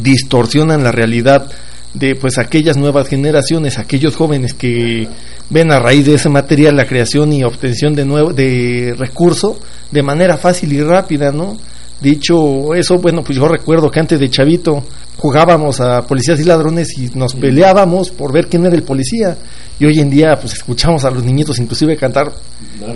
distorsionan 0.00 0.84
la 0.84 0.92
realidad 0.92 1.50
de 1.98 2.14
pues 2.14 2.38
aquellas 2.38 2.76
nuevas 2.76 3.08
generaciones, 3.08 3.78
aquellos 3.78 4.16
jóvenes 4.16 4.52
que 4.52 5.08
ven 5.50 5.72
a 5.72 5.78
raíz 5.78 6.06
de 6.06 6.14
ese 6.14 6.28
material 6.28 6.76
la 6.76 6.86
creación 6.86 7.32
y 7.32 7.44
obtención 7.44 7.94
de 7.94 8.04
nuevo 8.04 8.32
de 8.32 8.94
recurso 8.98 9.58
de 9.90 10.02
manera 10.02 10.36
fácil 10.36 10.72
y 10.72 10.82
rápida, 10.82 11.32
¿no? 11.32 11.56
Dicho 12.00 12.74
eso, 12.74 12.98
bueno, 12.98 13.22
pues 13.22 13.38
yo 13.38 13.48
recuerdo 13.48 13.90
que 13.90 14.00
antes 14.00 14.20
de 14.20 14.28
chavito 14.28 14.84
jugábamos 15.16 15.80
a 15.80 16.02
policías 16.02 16.38
y 16.40 16.44
ladrones 16.44 16.88
y 16.98 17.10
nos 17.14 17.34
peleábamos 17.34 18.10
por 18.10 18.32
ver 18.32 18.48
quién 18.48 18.66
era 18.66 18.76
el 18.76 18.82
policía. 18.82 19.36
Y 19.78 19.86
hoy 19.86 20.00
en 20.00 20.10
día, 20.10 20.36
pues 20.38 20.54
escuchamos 20.54 21.04
a 21.04 21.10
los 21.10 21.24
niñitos 21.24 21.58
inclusive 21.58 21.96
cantar 21.96 22.32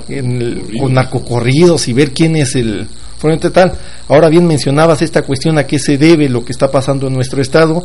en 0.08 0.78
con 0.78 0.92
narcocorridos 0.92 1.88
y 1.88 1.94
ver 1.94 2.12
quién 2.12 2.36
es 2.36 2.56
el 2.56 2.86
frente 3.18 3.48
tal. 3.48 3.72
Ahora 4.08 4.28
bien 4.28 4.46
mencionabas 4.46 5.00
esta 5.00 5.22
cuestión 5.22 5.56
a 5.56 5.64
qué 5.64 5.78
se 5.78 5.96
debe 5.96 6.28
lo 6.28 6.44
que 6.44 6.52
está 6.52 6.70
pasando 6.70 7.06
en 7.06 7.14
nuestro 7.14 7.40
estado. 7.40 7.82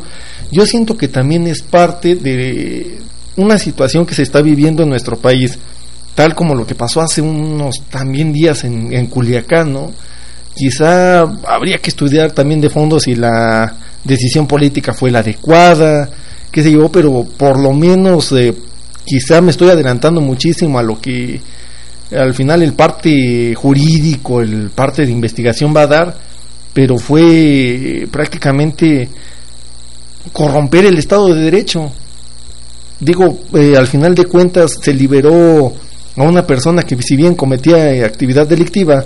Yo 0.51 0.65
siento 0.65 0.97
que 0.97 1.07
también 1.07 1.47
es 1.47 1.61
parte 1.61 2.15
de 2.15 2.97
una 3.37 3.57
situación 3.57 4.05
que 4.05 4.15
se 4.15 4.23
está 4.23 4.41
viviendo 4.41 4.83
en 4.83 4.89
nuestro 4.89 5.17
país, 5.17 5.57
tal 6.13 6.35
como 6.35 6.55
lo 6.55 6.65
que 6.65 6.75
pasó 6.75 7.01
hace 7.01 7.21
unos 7.21 7.81
también 7.89 8.31
días 8.31 8.63
en, 8.63 9.07
Culiacán, 9.07 9.73
¿no? 9.73 9.91
Quizá 10.55 11.21
habría 11.47 11.79
que 11.79 11.89
estudiar 11.89 12.31
también 12.31 12.61
de 12.61 12.69
fondo 12.69 12.99
si 12.99 13.15
la 13.15 13.75
decisión 14.03 14.47
política 14.47 14.93
fue 14.93 15.11
la 15.11 15.19
adecuada, 15.19 16.09
qué 16.49 16.63
sé 16.63 16.71
yo, 16.71 16.89
pero 16.89 17.25
por 17.37 17.59
lo 17.59 17.73
menos 17.73 18.31
eh, 18.31 18.55
quizá 19.05 19.41
me 19.41 19.51
estoy 19.51 19.69
adelantando 19.69 20.21
muchísimo 20.21 20.79
a 20.79 20.83
lo 20.83 21.01
que 21.01 21.41
al 22.11 22.33
final 22.33 22.61
el 22.61 22.73
parte 22.73 23.53
jurídico, 23.55 24.41
el 24.41 24.69
parte 24.69 25.05
de 25.05 25.11
investigación 25.11 25.73
va 25.75 25.81
a 25.81 25.87
dar, 25.87 26.17
pero 26.73 26.97
fue 26.97 28.07
prácticamente 28.11 29.09
corromper 30.31 30.85
el 30.85 30.97
Estado 30.97 31.33
de 31.33 31.41
Derecho. 31.41 31.91
Digo, 32.99 33.39
eh, 33.53 33.75
al 33.77 33.87
final 33.87 34.15
de 34.15 34.25
cuentas 34.25 34.77
se 34.81 34.93
liberó 34.93 35.73
a 36.15 36.23
una 36.23 36.45
persona 36.45 36.83
que 36.83 37.01
si 37.01 37.15
bien 37.15 37.35
cometía 37.35 37.93
eh, 37.93 38.05
actividad 38.05 38.47
delictiva, 38.47 39.05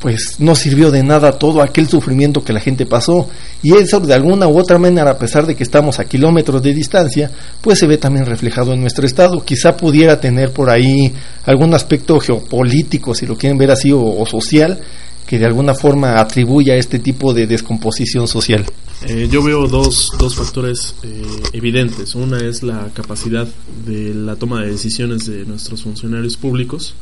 pues 0.00 0.36
no 0.38 0.54
sirvió 0.54 0.90
de 0.90 1.02
nada 1.02 1.32
todo 1.32 1.60
aquel 1.62 1.86
sufrimiento 1.86 2.42
que 2.42 2.54
la 2.54 2.60
gente 2.60 2.86
pasó. 2.86 3.28
Y 3.62 3.74
eso 3.74 4.00
de 4.00 4.14
alguna 4.14 4.48
u 4.48 4.58
otra 4.58 4.78
manera 4.78 5.10
a 5.10 5.18
pesar 5.18 5.46
de 5.46 5.54
que 5.54 5.62
estamos 5.62 5.98
a 5.98 6.04
kilómetros 6.04 6.62
de 6.62 6.72
distancia 6.72 7.30
pues 7.60 7.78
se 7.78 7.86
ve 7.86 7.98
también 7.98 8.26
reflejado 8.26 8.72
en 8.72 8.80
nuestro 8.80 9.06
estado. 9.06 9.44
Quizá 9.44 9.76
pudiera 9.76 10.18
tener 10.18 10.52
por 10.52 10.70
ahí 10.70 11.12
algún 11.44 11.74
aspecto 11.74 12.18
geopolítico 12.18 13.14
si 13.14 13.26
lo 13.26 13.36
quieren 13.36 13.58
ver 13.58 13.70
así 13.70 13.92
o, 13.92 14.24
social 14.24 14.80
que 15.26 15.38
de 15.38 15.46
alguna 15.46 15.74
forma 15.74 16.18
atribuya 16.18 16.72
a 16.72 16.76
este 16.76 16.98
tipo 16.98 17.32
de 17.34 17.46
descomposición 17.46 18.26
social 18.26 18.64
eh, 19.06 19.28
yo 19.30 19.42
veo 19.42 19.66
dos, 19.66 20.12
dos 20.18 20.34
factores 20.34 20.94
eh, 21.02 21.42
evidentes 21.52 22.14
una 22.14 22.38
es 22.38 22.62
la 22.62 22.90
capacidad 22.92 23.48
de 23.86 24.14
la 24.14 24.36
toma 24.36 24.62
de 24.62 24.70
decisiones 24.70 25.26
de 25.26 25.46
nuestros 25.46 25.82
funcionarios 25.82 26.36
públicos 26.36 26.94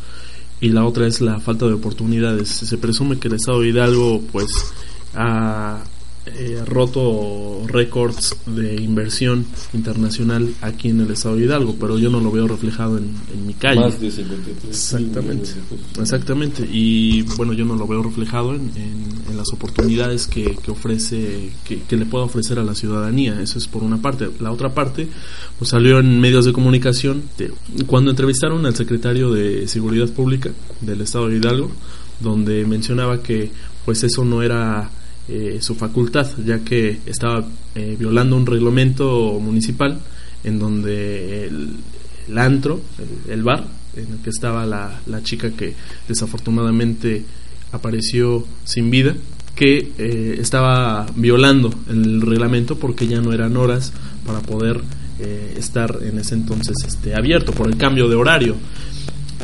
y 0.60 0.70
la 0.70 0.84
otra 0.84 1.06
es 1.06 1.20
la 1.20 1.40
falta 1.40 1.66
de 1.66 1.74
oportunidades. 1.74 2.48
Se 2.48 2.78
presume 2.78 3.18
que 3.18 3.28
el 3.28 3.34
Estado 3.34 3.60
de 3.60 3.68
Hidalgo 3.68 4.22
pues 4.32 4.48
ha 5.14 5.82
eh, 6.36 6.62
roto 6.64 7.62
récords 7.66 8.36
de 8.46 8.76
inversión 8.76 9.46
internacional 9.72 10.54
aquí 10.60 10.88
en 10.88 11.00
el 11.00 11.10
estado 11.10 11.36
de 11.36 11.44
Hidalgo, 11.44 11.76
pero 11.78 11.98
yo 11.98 12.10
no 12.10 12.20
lo 12.20 12.30
veo 12.30 12.46
reflejado 12.48 12.98
en, 12.98 13.14
mi 13.46 13.54
calle. 13.54 13.80
Más 13.80 14.00
de 14.00 14.10
53. 14.10 14.64
Exactamente, 14.68 15.50
exactamente. 16.00 16.68
Y 16.70 17.22
bueno, 17.36 17.52
yo 17.52 17.64
no 17.64 17.76
lo 17.76 17.86
veo 17.86 18.02
reflejado 18.02 18.54
en, 18.54 18.70
las 19.36 19.52
oportunidades 19.52 20.26
que, 20.26 20.56
que 20.56 20.70
ofrece, 20.72 21.50
que, 21.64 21.96
le 21.96 22.06
pueda 22.06 22.24
ofrecer 22.24 22.58
a 22.58 22.64
la 22.64 22.74
ciudadanía. 22.74 23.40
Eso 23.40 23.58
es 23.58 23.68
por 23.68 23.84
una 23.84 23.98
parte. 24.02 24.28
La 24.40 24.50
otra 24.50 24.74
parte, 24.74 25.06
pues 25.58 25.70
salió 25.70 26.00
en 26.00 26.20
medios 26.20 26.44
de 26.44 26.52
comunicación 26.52 27.22
cuando 27.86 28.10
entrevistaron 28.10 28.66
al 28.66 28.74
secretario 28.74 29.30
de 29.30 29.68
Seguridad 29.68 30.08
Pública 30.08 30.50
del 30.80 31.02
estado 31.02 31.28
de 31.28 31.36
Hidalgo, 31.36 31.70
donde 32.20 32.64
mencionaba 32.64 33.22
que 33.22 33.52
pues 33.84 34.02
eso 34.02 34.24
no 34.24 34.42
era 34.42 34.90
eh, 35.30 35.58
su 35.60 35.74
facultad, 35.74 36.26
ya 36.42 36.60
que 36.60 37.00
estaba 37.04 37.44
eh, 37.74 37.96
violando 37.98 38.34
un 38.34 38.46
reglamento 38.46 39.38
municipal 39.38 40.00
en 40.42 40.58
donde 40.58 41.44
el, 41.48 42.38
antro, 42.38 42.80
el, 43.28 43.42
bar, 43.42 43.66
en 43.94 44.10
el 44.10 44.18
que 44.20 44.30
estaba 44.30 44.64
la, 44.64 45.02
la, 45.06 45.22
chica 45.22 45.50
que 45.50 45.74
desafortunadamente 46.08 47.24
apareció 47.72 48.46
sin 48.64 48.90
vida, 48.90 49.16
que 49.54 49.92
eh, 49.98 50.38
estaba 50.40 51.04
violando 51.14 51.74
el 51.90 52.22
reglamento 52.22 52.78
porque 52.78 53.06
ya 53.06 53.20
no 53.20 53.34
eran 53.34 53.54
horas 53.58 53.92
para 54.24 54.40
poder 54.40 54.80
estar 55.56 55.98
en 56.00 56.20
ese 56.20 56.36
entonces 56.36 56.76
este, 56.86 57.16
abierto 57.16 57.52
por 57.52 57.66
el 57.68 57.76
cambio 57.76 58.08
de 58.08 58.14
horario. 58.14 58.54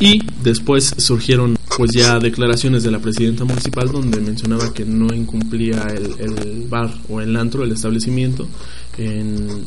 Y 0.01 0.21
después 0.43 0.95
surgieron 0.99 1.57
pues 1.77 1.91
ya 1.93 2.19
declaraciones 2.19 2.83
de 2.83 2.91
la 2.91 3.01
presidenta 3.01 3.45
municipal 3.45 3.91
donde 3.91 4.21
mencionaba 4.21 4.73
que 4.73 4.85
no 4.85 5.13
incumplía 5.15 5.87
el, 5.89 6.15
el 6.21 6.67
bar 6.69 6.93
o 7.09 7.21
el 7.21 7.37
antro, 7.37 7.65
el 7.65 7.73
establecimiento, 7.73 8.49
en, 8.99 9.65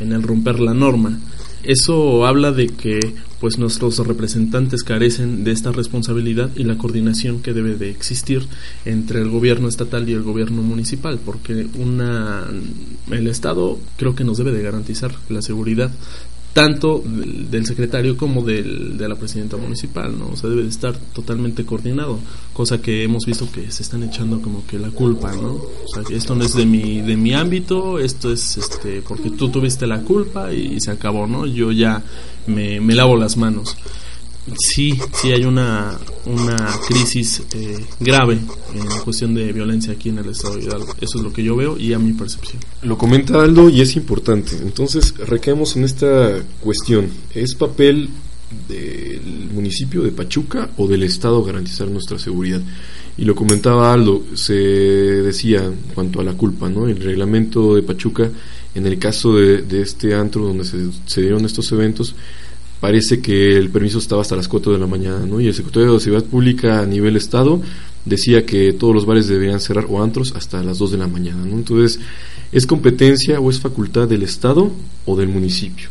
en, 0.00 0.12
el 0.12 0.22
romper 0.22 0.60
la 0.60 0.74
norma. 0.74 1.18
Eso 1.62 2.26
habla 2.26 2.52
de 2.52 2.68
que 2.68 3.14
pues 3.40 3.58
nuestros 3.58 3.98
representantes 3.98 4.82
carecen 4.82 5.44
de 5.44 5.52
esta 5.52 5.70
responsabilidad 5.70 6.50
y 6.56 6.64
la 6.64 6.78
coordinación 6.78 7.40
que 7.40 7.52
debe 7.52 7.76
de 7.76 7.90
existir 7.90 8.46
entre 8.84 9.20
el 9.20 9.28
gobierno 9.28 9.68
estatal 9.68 10.08
y 10.08 10.12
el 10.12 10.22
gobierno 10.22 10.62
municipal, 10.62 11.20
porque 11.24 11.66
una 11.76 12.46
el 13.10 13.26
Estado 13.26 13.78
creo 13.96 14.14
que 14.14 14.24
nos 14.24 14.38
debe 14.38 14.52
de 14.52 14.62
garantizar 14.62 15.12
la 15.28 15.42
seguridad 15.42 15.90
tanto 16.58 17.00
del, 17.06 17.64
secretario 17.66 18.16
como 18.16 18.42
del, 18.42 18.98
de 18.98 19.08
la 19.08 19.14
presidenta 19.14 19.56
municipal, 19.56 20.18
¿no? 20.18 20.30
O 20.30 20.36
sea, 20.36 20.50
debe 20.50 20.64
de 20.64 20.68
estar 20.68 20.92
totalmente 21.12 21.64
coordinado, 21.64 22.18
cosa 22.52 22.82
que 22.82 23.04
hemos 23.04 23.26
visto 23.26 23.48
que 23.52 23.70
se 23.70 23.84
están 23.84 24.02
echando 24.02 24.42
como 24.42 24.66
que 24.66 24.76
la 24.76 24.90
culpa, 24.90 25.32
¿no? 25.36 25.52
O 25.52 25.86
sea, 25.94 26.02
esto 26.10 26.34
no 26.34 26.44
es 26.44 26.54
de 26.54 26.66
mi, 26.66 27.00
de 27.00 27.16
mi 27.16 27.32
ámbito, 27.32 28.00
esto 28.00 28.32
es 28.32 28.56
este, 28.56 29.02
porque 29.02 29.30
tú 29.30 29.50
tuviste 29.50 29.86
la 29.86 30.00
culpa 30.00 30.52
y, 30.52 30.80
se 30.80 30.90
acabó, 30.90 31.28
¿no? 31.28 31.46
Yo 31.46 31.70
ya 31.70 32.02
me 32.48 32.80
lavo 32.92 33.16
las 33.16 33.36
manos 33.36 33.76
sí, 34.56 34.98
sí 35.12 35.32
hay 35.32 35.44
una, 35.44 35.98
una 36.26 36.56
crisis 36.86 37.42
eh, 37.54 37.84
grave 38.00 38.38
en 38.74 39.00
cuestión 39.04 39.34
de 39.34 39.52
violencia 39.52 39.92
aquí 39.92 40.08
en 40.08 40.18
el 40.18 40.30
estado 40.30 40.56
de 40.56 40.64
Hidalgo. 40.64 40.94
Eso 41.00 41.18
es 41.18 41.24
lo 41.24 41.32
que 41.32 41.42
yo 41.42 41.56
veo 41.56 41.78
y 41.78 41.92
a 41.92 41.98
mi 41.98 42.12
percepción. 42.12 42.62
Lo 42.82 42.98
comenta 42.98 43.42
Aldo 43.42 43.68
y 43.68 43.80
es 43.80 43.96
importante. 43.96 44.56
Entonces, 44.60 45.14
recaemos 45.16 45.76
en 45.76 45.84
esta 45.84 46.42
cuestión. 46.60 47.08
¿Es 47.34 47.54
papel 47.54 48.08
del 48.68 49.48
municipio 49.52 50.02
de 50.02 50.12
Pachuca 50.12 50.70
o 50.76 50.86
del 50.88 51.02
estado 51.02 51.42
garantizar 51.42 51.88
nuestra 51.88 52.18
seguridad? 52.18 52.60
Y 53.16 53.24
lo 53.24 53.34
comentaba 53.34 53.92
Aldo, 53.92 54.24
se 54.34 54.54
decía 54.54 55.64
en 55.64 55.76
cuanto 55.94 56.20
a 56.20 56.24
la 56.24 56.34
culpa, 56.34 56.68
¿no? 56.68 56.86
El 56.86 57.00
reglamento 57.00 57.74
de 57.74 57.82
Pachuca, 57.82 58.30
en 58.74 58.86
el 58.86 58.98
caso 58.98 59.36
de, 59.36 59.62
de 59.62 59.82
este 59.82 60.14
antro 60.14 60.44
donde 60.44 60.64
se, 60.64 60.88
se 61.06 61.22
dieron 61.22 61.44
estos 61.44 61.72
eventos, 61.72 62.14
parece 62.80 63.20
que 63.20 63.56
el 63.56 63.70
permiso 63.70 63.98
estaba 63.98 64.22
hasta 64.22 64.36
las 64.36 64.48
4 64.48 64.72
de 64.72 64.78
la 64.78 64.86
mañana, 64.86 65.26
¿no? 65.26 65.40
Y 65.40 65.46
el 65.46 65.54
secretario 65.54 65.94
de 65.94 66.00
Seguridad 66.00 66.28
Pública 66.28 66.80
a 66.80 66.86
nivel 66.86 67.16
Estado 67.16 67.60
decía 68.04 68.46
que 68.46 68.72
todos 68.72 68.94
los 68.94 69.06
bares 69.06 69.28
deberían 69.28 69.60
cerrar 69.60 69.86
o 69.88 70.02
antros 70.02 70.32
hasta 70.34 70.62
las 70.62 70.78
2 70.78 70.92
de 70.92 70.98
la 70.98 71.06
mañana, 71.06 71.44
¿no? 71.44 71.56
Entonces, 71.56 72.00
¿es 72.52 72.66
competencia 72.66 73.40
o 73.40 73.50
es 73.50 73.60
facultad 73.60 74.08
del 74.08 74.22
Estado 74.22 74.70
o 75.06 75.16
del 75.16 75.28
municipio? 75.28 75.88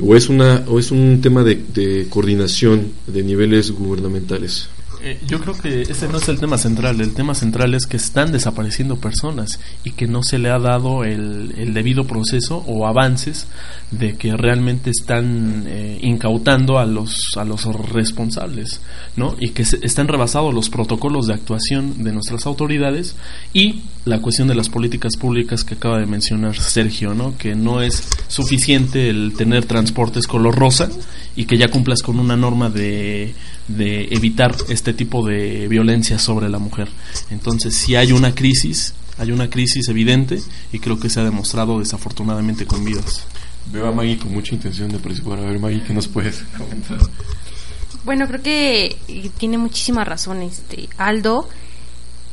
¿O 0.00 0.14
es, 0.14 0.28
una, 0.28 0.64
o 0.68 0.78
es 0.78 0.92
un 0.92 1.20
tema 1.20 1.42
de, 1.42 1.60
de 1.74 2.06
coordinación 2.08 2.92
de 3.06 3.22
niveles 3.24 3.72
gubernamentales? 3.72 4.68
Eh, 5.00 5.20
yo 5.26 5.40
creo 5.40 5.56
que 5.56 5.82
ese 5.82 6.08
no 6.08 6.18
es 6.18 6.28
el 6.28 6.40
tema 6.40 6.58
central. 6.58 7.00
El 7.00 7.14
tema 7.14 7.34
central 7.34 7.74
es 7.74 7.86
que 7.86 7.96
están 7.96 8.32
desapareciendo 8.32 8.96
personas 8.96 9.60
y 9.84 9.92
que 9.92 10.06
no 10.06 10.22
se 10.22 10.38
le 10.38 10.50
ha 10.50 10.58
dado 10.58 11.04
el, 11.04 11.54
el 11.56 11.72
debido 11.72 12.04
proceso 12.04 12.64
o 12.66 12.86
avances 12.86 13.46
de 13.90 14.16
que 14.16 14.36
realmente 14.36 14.90
están 14.90 15.64
eh, 15.66 15.98
incautando 16.02 16.78
a 16.78 16.86
los 16.86 17.16
a 17.36 17.44
los 17.44 17.64
responsables, 17.64 18.80
¿no? 19.16 19.36
Y 19.40 19.50
que 19.50 19.62
están 19.62 20.08
rebasados 20.08 20.52
los 20.52 20.68
protocolos 20.68 21.26
de 21.26 21.34
actuación 21.34 22.02
de 22.02 22.12
nuestras 22.12 22.46
autoridades 22.46 23.14
y 23.54 23.82
la 24.04 24.20
cuestión 24.20 24.48
de 24.48 24.54
las 24.54 24.68
políticas 24.68 25.16
públicas 25.16 25.64
que 25.64 25.74
acaba 25.74 25.98
de 25.98 26.06
mencionar 26.06 26.56
Sergio, 26.56 27.14
¿no? 27.14 27.36
Que 27.38 27.54
no 27.54 27.82
es 27.82 28.08
suficiente 28.26 29.08
el 29.08 29.34
tener 29.36 29.64
transportes 29.64 30.26
color 30.26 30.56
rosa 30.56 30.88
y 31.36 31.44
que 31.44 31.56
ya 31.56 31.68
cumplas 31.68 32.02
con 32.02 32.18
una 32.18 32.36
norma 32.36 32.68
de, 32.68 33.34
de 33.68 34.08
evitar 34.10 34.54
este 34.68 34.94
tipo 34.94 35.26
de 35.26 35.68
violencia 35.68 36.18
sobre 36.18 36.48
la 36.48 36.58
mujer. 36.58 36.88
Entonces, 37.30 37.76
si 37.76 37.96
hay 37.96 38.12
una 38.12 38.34
crisis, 38.34 38.94
hay 39.18 39.30
una 39.30 39.48
crisis 39.50 39.88
evidente 39.88 40.40
y 40.72 40.78
creo 40.78 40.98
que 40.98 41.10
se 41.10 41.20
ha 41.20 41.24
demostrado 41.24 41.78
desafortunadamente 41.78 42.66
con 42.66 42.84
vidas. 42.84 43.24
Veo 43.70 43.86
a 43.86 43.92
Maggie 43.92 44.18
con 44.18 44.32
mucha 44.32 44.54
intención 44.54 44.90
de 44.90 44.98
participar. 44.98 45.38
A 45.38 45.42
ver, 45.42 45.58
Maggie, 45.58 45.82
¿qué 45.82 45.92
nos 45.92 46.08
puedes 46.08 46.42
comentar? 46.56 46.98
Bueno, 48.04 48.26
creo 48.26 48.42
que 48.42 48.96
tiene 49.36 49.58
muchísima 49.58 50.04
razón 50.04 50.42
este 50.42 50.88
Aldo. 50.96 51.48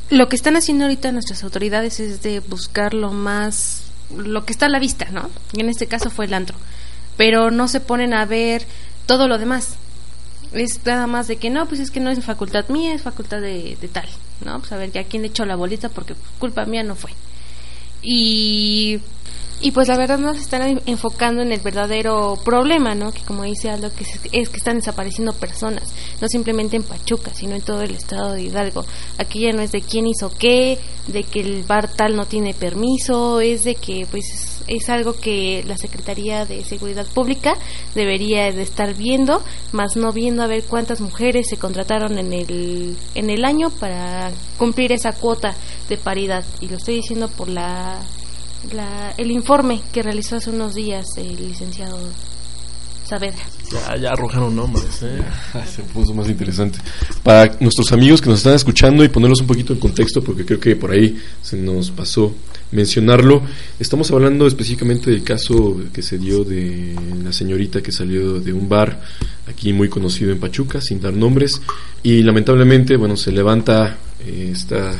Lo 0.08 0.28
que 0.28 0.36
están 0.36 0.56
haciendo 0.56 0.84
ahorita 0.84 1.12
nuestras 1.12 1.44
autoridades 1.44 2.00
es 2.00 2.22
de 2.22 2.40
buscar 2.40 2.94
lo 2.94 3.12
más 3.12 3.82
lo 4.16 4.44
que 4.44 4.52
está 4.52 4.66
a 4.66 4.68
la 4.68 4.78
vista, 4.78 5.06
¿no? 5.10 5.28
Y 5.52 5.60
en 5.60 5.68
este 5.68 5.86
caso 5.86 6.10
fue 6.10 6.26
el 6.26 6.34
antro. 6.34 6.56
Pero 7.16 7.50
no 7.50 7.68
se 7.68 7.80
ponen 7.80 8.14
a 8.14 8.24
ver 8.24 8.64
todo 9.06 9.28
lo 9.28 9.38
demás. 9.38 9.76
Es 10.52 10.84
nada 10.84 11.06
más 11.06 11.28
de 11.28 11.36
que 11.36 11.50
no, 11.50 11.66
pues 11.66 11.80
es 11.80 11.90
que 11.90 12.00
no 12.00 12.10
es 12.10 12.24
facultad 12.24 12.68
mía, 12.68 12.94
es 12.94 13.02
facultad 13.02 13.40
de, 13.40 13.76
tal, 13.92 14.08
¿no? 14.44 14.58
Pues 14.58 14.72
a 14.72 14.76
ver, 14.76 14.92
ya 14.92 15.04
quién 15.04 15.22
le 15.22 15.28
echó 15.28 15.44
la 15.44 15.56
bolita 15.56 15.88
porque 15.88 16.14
culpa 16.38 16.64
mía 16.64 16.82
no 16.82 16.94
fue. 16.94 17.10
Y 18.02 19.00
y 19.58 19.70
pues 19.70 19.88
la 19.88 19.96
verdad 19.96 20.18
no 20.18 20.34
se 20.34 20.40
están 20.40 20.82
enfocando 20.84 21.40
en 21.40 21.50
el 21.50 21.60
verdadero 21.60 22.38
problema, 22.44 22.94
¿no? 22.94 23.10
Que 23.10 23.22
como 23.22 23.44
dice 23.44 23.70
Aldo, 23.70 23.90
que 23.94 24.04
es, 24.04 24.48
que 24.50 24.56
están 24.56 24.76
desapareciendo 24.76 25.32
personas, 25.32 25.94
no 26.20 26.28
simplemente 26.28 26.76
en 26.76 26.82
Pachuca, 26.82 27.32
sino 27.32 27.54
en 27.54 27.62
todo 27.62 27.80
el 27.80 27.94
estado 27.94 28.34
de 28.34 28.42
Hidalgo. 28.42 28.84
Aquí 29.16 29.40
ya 29.40 29.52
no 29.52 29.62
es 29.62 29.72
de 29.72 29.80
quién 29.80 30.06
hizo 30.06 30.28
qué, 30.28 30.78
de 31.06 31.22
que 31.22 31.40
el 31.40 31.64
bar 31.64 31.90
tal 31.90 32.16
no 32.16 32.26
tiene 32.26 32.52
permiso, 32.52 33.40
es 33.40 33.64
de 33.64 33.76
que 33.76 34.06
pues 34.10 34.60
es, 34.66 34.88
algo 34.90 35.14
que 35.14 35.64
la 35.66 35.78
Secretaría 35.78 36.44
de 36.44 36.62
Seguridad 36.62 37.06
Pública 37.06 37.56
debería 37.94 38.52
de 38.52 38.62
estar 38.62 38.94
viendo, 38.94 39.42
más 39.72 39.96
no 39.96 40.12
viendo 40.12 40.42
a 40.42 40.48
ver 40.48 40.64
cuántas 40.64 41.00
mujeres 41.00 41.48
se 41.48 41.56
contrataron 41.56 42.18
en 42.18 42.34
el, 42.34 42.94
en 43.14 43.30
el 43.30 43.44
año 43.44 43.70
para 43.70 44.30
cumplir 44.58 44.92
esa 44.92 45.12
cuota 45.12 45.54
de 45.88 45.96
paridad. 45.96 46.44
Y 46.60 46.68
lo 46.68 46.76
estoy 46.76 46.96
diciendo 46.96 47.28
por 47.28 47.48
la 47.48 48.00
el 49.16 49.30
informe 49.30 49.80
que 49.92 50.02
realizó 50.02 50.36
hace 50.36 50.50
unos 50.50 50.74
días 50.74 51.06
el 51.16 51.36
licenciado 51.36 51.98
Saavedra. 53.06 53.38
Ya, 53.70 53.96
ya 53.96 54.12
arrojaron 54.12 54.56
nombres. 54.56 55.02
¿eh? 55.02 55.22
Se 55.66 55.82
puso 55.82 56.12
más 56.12 56.28
interesante. 56.28 56.78
Para 57.22 57.56
nuestros 57.60 57.92
amigos 57.92 58.20
que 58.20 58.28
nos 58.28 58.38
están 58.38 58.54
escuchando 58.54 59.04
y 59.04 59.08
ponerlos 59.08 59.40
un 59.40 59.46
poquito 59.46 59.72
en 59.72 59.78
contexto, 59.78 60.22
porque 60.22 60.44
creo 60.44 60.58
que 60.58 60.74
por 60.74 60.90
ahí 60.90 61.16
se 61.40 61.56
nos 61.56 61.90
pasó 61.92 62.34
mencionarlo, 62.72 63.42
estamos 63.78 64.10
hablando 64.10 64.46
específicamente 64.48 65.10
del 65.10 65.22
caso 65.22 65.80
que 65.92 66.02
se 66.02 66.18
dio 66.18 66.42
de 66.42 66.96
la 67.22 67.32
señorita 67.32 67.80
que 67.80 67.92
salió 67.92 68.40
de 68.40 68.52
un 68.52 68.68
bar 68.68 69.00
aquí 69.46 69.72
muy 69.72 69.88
conocido 69.88 70.32
en 70.32 70.40
Pachuca, 70.40 70.80
sin 70.80 71.00
dar 71.00 71.14
nombres, 71.14 71.62
y 72.02 72.24
lamentablemente, 72.24 72.96
bueno, 72.96 73.16
se 73.16 73.30
levanta 73.30 73.98
eh, 74.18 74.50
esta 74.52 74.96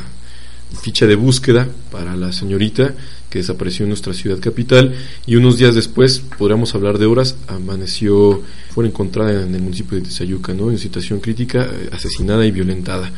ficha 0.81 1.07
de 1.07 1.17
búsqueda 1.17 1.67
para 1.91 2.15
la 2.15 2.33
señorita 2.33 2.95
que 3.31 3.41
desapareció 3.41 3.85
en 3.85 3.91
nuestra 3.91 4.15
ciudad 4.15 4.39
capital 4.39 4.95
y 5.27 5.37
unos 5.37 5.59
días 5.59 5.75
después, 5.75 6.23
podríamos 6.39 6.75
hablar 6.75 6.99
de 6.99 7.07
horas, 7.07 7.37
amaneció, 7.49 8.43
fue 8.71 8.87
encontrada 8.87 9.43
en 9.43 9.55
el 9.55 9.63
municipio 9.63 9.99
de 9.99 10.05
Tizayuca, 10.05 10.55
¿no? 10.55 10.71
en 10.71 10.79
situación 10.79 11.21
crítica, 11.21 11.65
eh, 11.65 11.91
asesinada 11.93 12.47
y 12.47 12.51
violentada. 12.51 13.11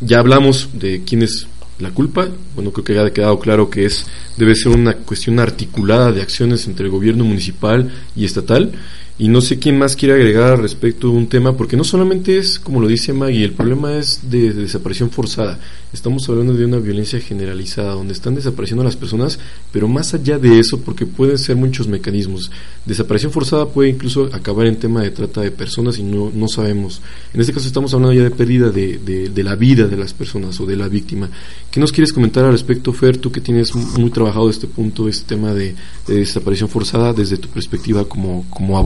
Ya 0.00 0.18
hablamos 0.20 0.70
de 0.72 1.02
quién 1.04 1.22
es 1.22 1.46
la 1.78 1.90
culpa, 1.90 2.28
bueno, 2.54 2.72
creo 2.72 2.84
que 2.84 2.94
ya 2.94 3.04
ha 3.04 3.12
quedado 3.12 3.38
claro 3.38 3.70
que 3.70 3.84
es 3.84 4.06
debe 4.36 4.54
ser 4.54 4.72
una 4.72 4.94
cuestión 4.94 5.38
articulada 5.38 6.10
de 6.12 6.22
acciones 6.22 6.66
entre 6.66 6.86
el 6.86 6.90
gobierno 6.90 7.24
municipal 7.24 7.92
y 8.16 8.24
estatal 8.24 8.72
y 9.20 9.26
no 9.26 9.40
sé 9.40 9.58
quién 9.58 9.76
más 9.76 9.96
quiere 9.96 10.14
agregar 10.14 10.52
al 10.52 10.62
respecto 10.62 11.08
de 11.08 11.16
un 11.16 11.26
tema, 11.26 11.56
porque 11.56 11.76
no 11.76 11.82
solamente 11.82 12.38
es, 12.38 12.60
como 12.60 12.80
lo 12.80 12.86
dice 12.86 13.12
Maggie, 13.12 13.44
el 13.44 13.52
problema 13.52 13.96
es 13.96 14.30
de, 14.30 14.52
desaparición 14.52 15.10
forzada. 15.10 15.58
Estamos 15.92 16.28
hablando 16.28 16.52
de 16.52 16.64
una 16.64 16.78
violencia 16.78 17.18
generalizada, 17.18 17.94
donde 17.94 18.12
están 18.12 18.36
desapareciendo 18.36 18.84
las 18.84 18.94
personas, 18.94 19.40
pero 19.72 19.88
más 19.88 20.14
allá 20.14 20.38
de 20.38 20.60
eso, 20.60 20.78
porque 20.82 21.04
pueden 21.04 21.36
ser 21.36 21.56
muchos 21.56 21.88
mecanismos. 21.88 22.52
Desaparición 22.84 23.32
forzada 23.32 23.66
puede 23.66 23.88
incluso 23.88 24.28
acabar 24.32 24.68
en 24.68 24.76
tema 24.76 25.02
de 25.02 25.10
trata 25.10 25.40
de 25.40 25.50
personas 25.50 25.98
y 25.98 26.04
no, 26.04 26.30
no 26.32 26.46
sabemos. 26.46 27.00
En 27.34 27.40
este 27.40 27.52
caso 27.52 27.66
estamos 27.66 27.92
hablando 27.94 28.14
ya 28.14 28.22
de 28.22 28.30
pérdida 28.30 28.70
de, 28.70 28.98
de, 28.98 29.42
la 29.42 29.56
vida 29.56 29.88
de 29.88 29.96
las 29.96 30.14
personas 30.14 30.60
o 30.60 30.66
de 30.66 30.76
la 30.76 30.86
víctima. 30.86 31.28
¿Qué 31.72 31.80
nos 31.80 31.90
quieres 31.90 32.12
comentar 32.12 32.44
al 32.44 32.52
respecto, 32.52 32.92
Fer? 32.92 33.16
Tú 33.16 33.32
que 33.32 33.40
tienes 33.40 33.74
muy 33.74 34.10
trabajado 34.10 34.48
este 34.48 34.68
punto, 34.68 35.08
este 35.08 35.26
tema 35.34 35.54
de, 35.54 35.74
de 36.06 36.14
desaparición 36.14 36.68
forzada 36.68 37.12
desde 37.12 37.38
tu 37.38 37.48
perspectiva 37.48 38.04
como, 38.04 38.46
como 38.50 38.78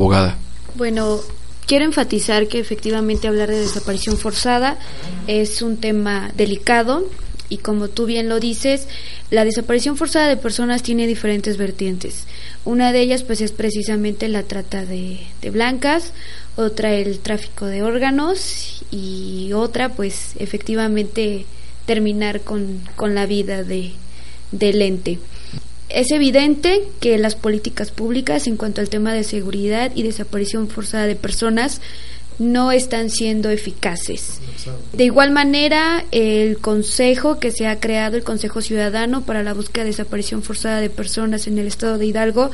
Bueno, 0.74 1.20
quiero 1.66 1.84
enfatizar 1.84 2.48
que 2.48 2.58
efectivamente 2.58 3.28
hablar 3.28 3.50
de 3.50 3.60
desaparición 3.60 4.16
forzada 4.16 4.78
es 5.26 5.62
un 5.62 5.76
tema 5.76 6.30
delicado 6.36 7.08
y 7.48 7.58
como 7.58 7.88
tú 7.88 8.06
bien 8.06 8.30
lo 8.30 8.40
dices, 8.40 8.88
la 9.30 9.44
desaparición 9.44 9.98
forzada 9.98 10.26
de 10.28 10.38
personas 10.38 10.82
tiene 10.82 11.06
diferentes 11.06 11.58
vertientes. 11.58 12.24
Una 12.64 12.92
de 12.92 13.00
ellas 13.00 13.24
pues 13.24 13.42
es 13.42 13.52
precisamente 13.52 14.28
la 14.28 14.42
trata 14.42 14.86
de, 14.86 15.20
blancas, 15.50 16.12
otra 16.56 16.94
el 16.94 17.18
tráfico 17.18 17.66
de 17.66 17.82
órganos 17.82 18.84
y 18.90 19.52
otra 19.52 19.90
pues 19.90 20.32
efectivamente 20.38 21.44
terminar 21.84 22.40
con, 22.40 22.80
con 22.96 23.14
la 23.14 23.26
vida 23.26 23.64
de, 23.64 23.92
del 24.50 24.80
ente. 24.80 25.18
Es 25.92 26.10
evidente 26.10 26.88
que 27.00 27.18
las 27.18 27.34
políticas 27.34 27.90
públicas 27.90 28.46
en 28.46 28.56
cuanto 28.56 28.80
al 28.80 28.88
tema 28.88 29.12
de 29.12 29.24
seguridad 29.24 29.92
y 29.94 30.02
desaparición 30.02 30.68
forzada 30.68 31.06
de 31.06 31.16
personas 31.16 31.82
no 32.38 32.72
están 32.72 33.10
siendo 33.10 33.50
eficaces. 33.50 34.40
De 34.94 35.04
igual 35.04 35.32
manera, 35.32 36.04
el 36.10 36.56
consejo 36.58 37.38
que 37.38 37.50
se 37.50 37.66
ha 37.66 37.78
creado, 37.78 38.16
el 38.16 38.24
Consejo 38.24 38.62
Ciudadano 38.62 39.22
para 39.22 39.42
la 39.42 39.52
búsqueda 39.52 39.84
de 39.84 39.90
desaparición 39.90 40.42
forzada 40.42 40.80
de 40.80 40.88
personas 40.88 41.46
en 41.46 41.58
el 41.58 41.66
estado 41.66 41.98
de 41.98 42.06
Hidalgo, 42.06 42.50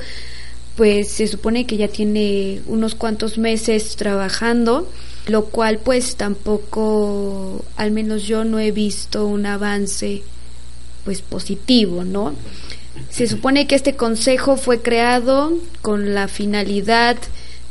pues 0.76 1.08
se 1.08 1.28
supone 1.28 1.64
que 1.64 1.76
ya 1.76 1.86
tiene 1.86 2.60
unos 2.66 2.96
cuantos 2.96 3.38
meses 3.38 3.94
trabajando, 3.94 4.90
lo 5.28 5.44
cual 5.46 5.78
pues 5.78 6.16
tampoco, 6.16 7.64
al 7.76 7.92
menos 7.92 8.24
yo 8.24 8.44
no 8.44 8.58
he 8.58 8.72
visto 8.72 9.26
un 9.26 9.46
avance 9.46 10.22
pues 11.04 11.22
positivo, 11.22 12.02
¿no? 12.02 12.34
Se 13.10 13.26
supone 13.26 13.66
que 13.66 13.74
este 13.74 13.94
consejo 13.94 14.56
fue 14.56 14.80
creado 14.80 15.52
con 15.82 16.14
la 16.14 16.28
finalidad 16.28 17.16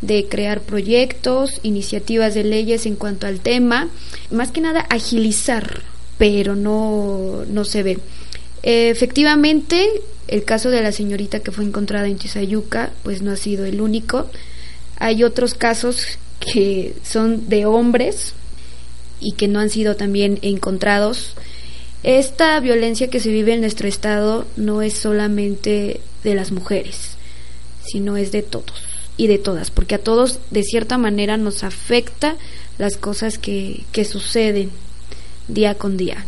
de 0.01 0.27
crear 0.27 0.61
proyectos, 0.61 1.59
iniciativas 1.63 2.33
de 2.33 2.43
leyes 2.43 2.85
en 2.85 2.95
cuanto 2.95 3.27
al 3.27 3.39
tema, 3.39 3.89
más 4.31 4.51
que 4.51 4.61
nada 4.61 4.85
agilizar, 4.89 5.81
pero 6.17 6.55
no, 6.55 7.43
no 7.49 7.65
se 7.65 7.83
ve. 7.83 7.99
efectivamente, 8.63 9.87
el 10.27 10.43
caso 10.43 10.69
de 10.69 10.81
la 10.81 10.91
señorita 10.91 11.39
que 11.39 11.51
fue 11.51 11.63
encontrada 11.63 12.07
en 12.07 12.17
Tizayuca, 12.17 12.91
pues 13.03 13.21
no 13.21 13.31
ha 13.31 13.37
sido 13.37 13.65
el 13.65 13.81
único. 13.81 14.29
Hay 14.99 15.23
otros 15.23 15.53
casos 15.53 16.19
que 16.39 16.95
son 17.03 17.47
de 17.49 17.65
hombres 17.65 18.33
y 19.19 19.33
que 19.33 19.47
no 19.47 19.59
han 19.59 19.69
sido 19.69 19.95
también 19.95 20.39
encontrados. 20.41 21.33
Esta 22.07 22.57
violencia 22.61 23.09
que 23.09 23.19
se 23.19 23.33
vive 23.33 23.53
en 23.53 23.59
nuestro 23.59 23.85
estado 23.85 24.45
no 24.55 24.81
es 24.81 24.93
solamente 24.93 25.99
de 26.23 26.35
las 26.35 26.53
mujeres, 26.53 27.17
sino 27.83 28.15
es 28.15 28.31
de 28.31 28.43
todos 28.43 28.81
y 29.17 29.27
de 29.27 29.37
todas, 29.37 29.71
porque 29.71 29.95
a 29.95 29.97
todos 29.97 30.39
de 30.49 30.63
cierta 30.63 30.97
manera 30.97 31.35
nos 31.35 31.65
afecta 31.65 32.37
las 32.77 32.95
cosas 32.95 33.37
que, 33.37 33.83
que 33.91 34.05
suceden 34.05 34.71
día 35.49 35.75
con 35.75 35.97
día. 35.97 36.23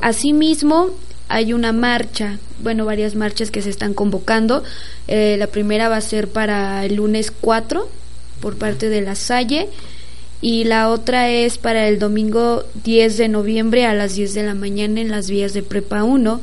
Asimismo, 0.00 0.88
hay 1.28 1.52
una 1.52 1.72
marcha, 1.74 2.38
bueno, 2.60 2.86
varias 2.86 3.14
marchas 3.14 3.50
que 3.50 3.60
se 3.60 3.68
están 3.68 3.92
convocando. 3.92 4.64
Eh, 5.08 5.36
la 5.38 5.48
primera 5.48 5.90
va 5.90 5.98
a 5.98 6.00
ser 6.00 6.28
para 6.28 6.86
el 6.86 6.94
lunes 6.94 7.30
4 7.38 7.86
por 8.40 8.56
parte 8.56 8.88
de 8.88 9.02
la 9.02 9.14
Salle 9.14 9.68
y 10.42 10.64
la 10.64 10.90
otra 10.90 11.30
es 11.30 11.56
para 11.56 11.88
el 11.88 11.98
domingo 11.98 12.64
10 12.84 13.16
de 13.16 13.28
noviembre 13.28 13.86
a 13.86 13.94
las 13.94 14.16
10 14.16 14.34
de 14.34 14.42
la 14.42 14.54
mañana 14.54 15.00
en 15.00 15.10
las 15.10 15.30
vías 15.30 15.54
de 15.54 15.62
Prepa 15.62 16.02
1 16.02 16.42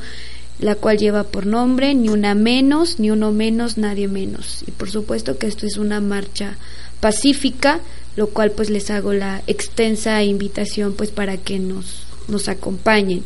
la 0.60 0.74
cual 0.74 0.98
lleva 0.98 1.24
por 1.24 1.46
nombre 1.46 1.94
ni 1.94 2.08
una 2.08 2.34
menos, 2.34 2.98
ni 2.98 3.10
uno 3.10 3.32
menos, 3.32 3.78
nadie 3.78 4.08
menos. 4.08 4.62
Y 4.66 4.70
por 4.72 4.90
supuesto 4.90 5.38
que 5.38 5.46
esto 5.46 5.66
es 5.66 5.78
una 5.78 6.00
marcha 6.00 6.58
pacífica, 7.00 7.80
lo 8.16 8.28
cual 8.28 8.50
pues 8.52 8.68
les 8.68 8.90
hago 8.90 9.12
la 9.12 9.42
extensa 9.46 10.22
invitación 10.22 10.92
pues 10.94 11.10
para 11.10 11.38
que 11.38 11.58
nos, 11.58 12.04
nos 12.28 12.48
acompañen. 12.48 13.22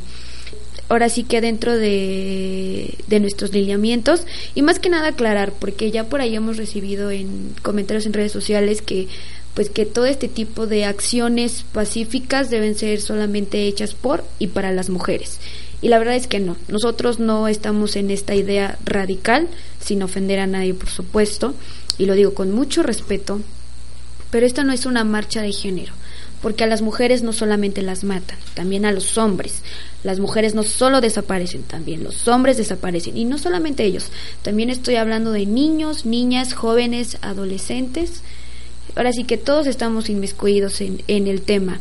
Ahora 0.88 1.08
sí 1.08 1.24
que 1.24 1.40
dentro 1.40 1.76
de, 1.76 2.94
de 3.08 3.20
nuestros 3.20 3.52
lineamientos 3.52 4.26
y 4.54 4.62
más 4.62 4.78
que 4.78 4.90
nada 4.90 5.08
aclarar, 5.08 5.52
porque 5.52 5.90
ya 5.90 6.04
por 6.04 6.20
ahí 6.20 6.36
hemos 6.36 6.56
recibido 6.56 7.10
en 7.10 7.54
comentarios 7.62 8.06
en 8.06 8.12
redes 8.12 8.32
sociales 8.32 8.80
que 8.80 9.08
pues 9.54 9.70
que 9.70 9.86
todo 9.86 10.06
este 10.06 10.28
tipo 10.28 10.66
de 10.66 10.84
acciones 10.84 11.64
pacíficas 11.72 12.50
deben 12.50 12.74
ser 12.74 13.00
solamente 13.00 13.66
hechas 13.66 13.94
por 13.94 14.24
y 14.38 14.48
para 14.48 14.72
las 14.72 14.90
mujeres. 14.90 15.38
Y 15.80 15.88
la 15.88 15.98
verdad 15.98 16.16
es 16.16 16.26
que 16.26 16.40
no, 16.40 16.56
nosotros 16.68 17.18
no 17.18 17.46
estamos 17.46 17.96
en 17.96 18.10
esta 18.10 18.34
idea 18.34 18.78
radical, 18.84 19.48
sin 19.80 20.02
ofender 20.02 20.40
a 20.40 20.46
nadie, 20.46 20.74
por 20.74 20.88
supuesto, 20.88 21.54
y 21.98 22.06
lo 22.06 22.14
digo 22.14 22.34
con 22.34 22.52
mucho 22.52 22.82
respeto, 22.82 23.40
pero 24.30 24.46
esta 24.46 24.64
no 24.64 24.72
es 24.72 24.86
una 24.86 25.04
marcha 25.04 25.42
de 25.42 25.52
género, 25.52 25.92
porque 26.42 26.64
a 26.64 26.66
las 26.66 26.82
mujeres 26.82 27.22
no 27.22 27.32
solamente 27.32 27.82
las 27.82 28.02
matan, 28.02 28.38
también 28.54 28.84
a 28.84 28.92
los 28.92 29.18
hombres. 29.18 29.62
Las 30.02 30.18
mujeres 30.18 30.54
no 30.54 30.62
solo 30.62 31.00
desaparecen, 31.00 31.62
también 31.62 32.02
los 32.02 32.26
hombres 32.26 32.56
desaparecen, 32.56 33.16
y 33.16 33.26
no 33.26 33.38
solamente 33.38 33.84
ellos, 33.84 34.06
también 34.42 34.70
estoy 34.70 34.96
hablando 34.96 35.30
de 35.32 35.46
niños, 35.46 36.06
niñas, 36.06 36.54
jóvenes, 36.54 37.18
adolescentes. 37.20 38.22
Ahora 38.96 39.12
sí 39.12 39.24
que 39.24 39.36
todos 39.36 39.66
estamos 39.66 40.08
inmiscuidos 40.08 40.80
en, 40.80 41.02
en 41.08 41.26
el 41.26 41.42
tema. 41.42 41.80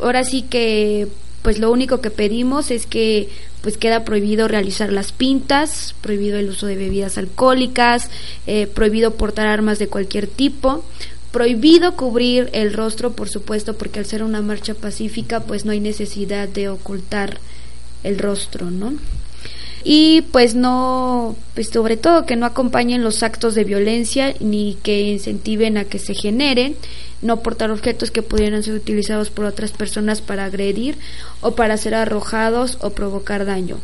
Ahora 0.00 0.24
sí 0.24 0.42
que 0.42 1.08
pues 1.42 1.60
lo 1.60 1.70
único 1.70 2.00
que 2.00 2.10
pedimos 2.10 2.72
es 2.72 2.86
que 2.86 3.28
pues 3.60 3.78
queda 3.78 4.04
prohibido 4.04 4.48
realizar 4.48 4.92
las 4.92 5.12
pintas, 5.12 5.94
prohibido 6.00 6.38
el 6.38 6.48
uso 6.48 6.66
de 6.66 6.74
bebidas 6.74 7.18
alcohólicas, 7.18 8.10
eh, 8.48 8.66
prohibido 8.66 9.14
portar 9.14 9.46
armas 9.46 9.78
de 9.78 9.86
cualquier 9.86 10.26
tipo, 10.26 10.84
prohibido 11.30 11.94
cubrir 11.94 12.50
el 12.52 12.72
rostro, 12.72 13.12
por 13.12 13.28
supuesto, 13.28 13.76
porque 13.76 14.00
al 14.00 14.06
ser 14.06 14.24
una 14.24 14.42
marcha 14.42 14.74
pacífica, 14.74 15.40
pues 15.40 15.64
no 15.64 15.70
hay 15.70 15.78
necesidad 15.80 16.48
de 16.48 16.68
ocultar 16.68 17.38
el 18.02 18.18
rostro, 18.18 18.70
¿no? 18.70 18.94
Y 19.88 20.22
pues 20.32 20.56
no, 20.56 21.36
pues 21.54 21.68
sobre 21.68 21.96
todo 21.96 22.26
que 22.26 22.34
no 22.34 22.44
acompañen 22.44 23.04
los 23.04 23.22
actos 23.22 23.54
de 23.54 23.62
violencia 23.62 24.34
ni 24.40 24.76
que 24.82 25.02
incentiven 25.02 25.78
a 25.78 25.84
que 25.84 26.00
se 26.00 26.12
generen 26.12 26.74
no 27.22 27.40
portar 27.40 27.70
objetos 27.70 28.10
que 28.10 28.20
pudieran 28.20 28.64
ser 28.64 28.74
utilizados 28.74 29.30
por 29.30 29.44
otras 29.44 29.70
personas 29.70 30.22
para 30.22 30.44
agredir 30.44 30.98
o 31.40 31.54
para 31.54 31.76
ser 31.76 31.94
arrojados 31.94 32.78
o 32.80 32.90
provocar 32.90 33.46
daño. 33.46 33.78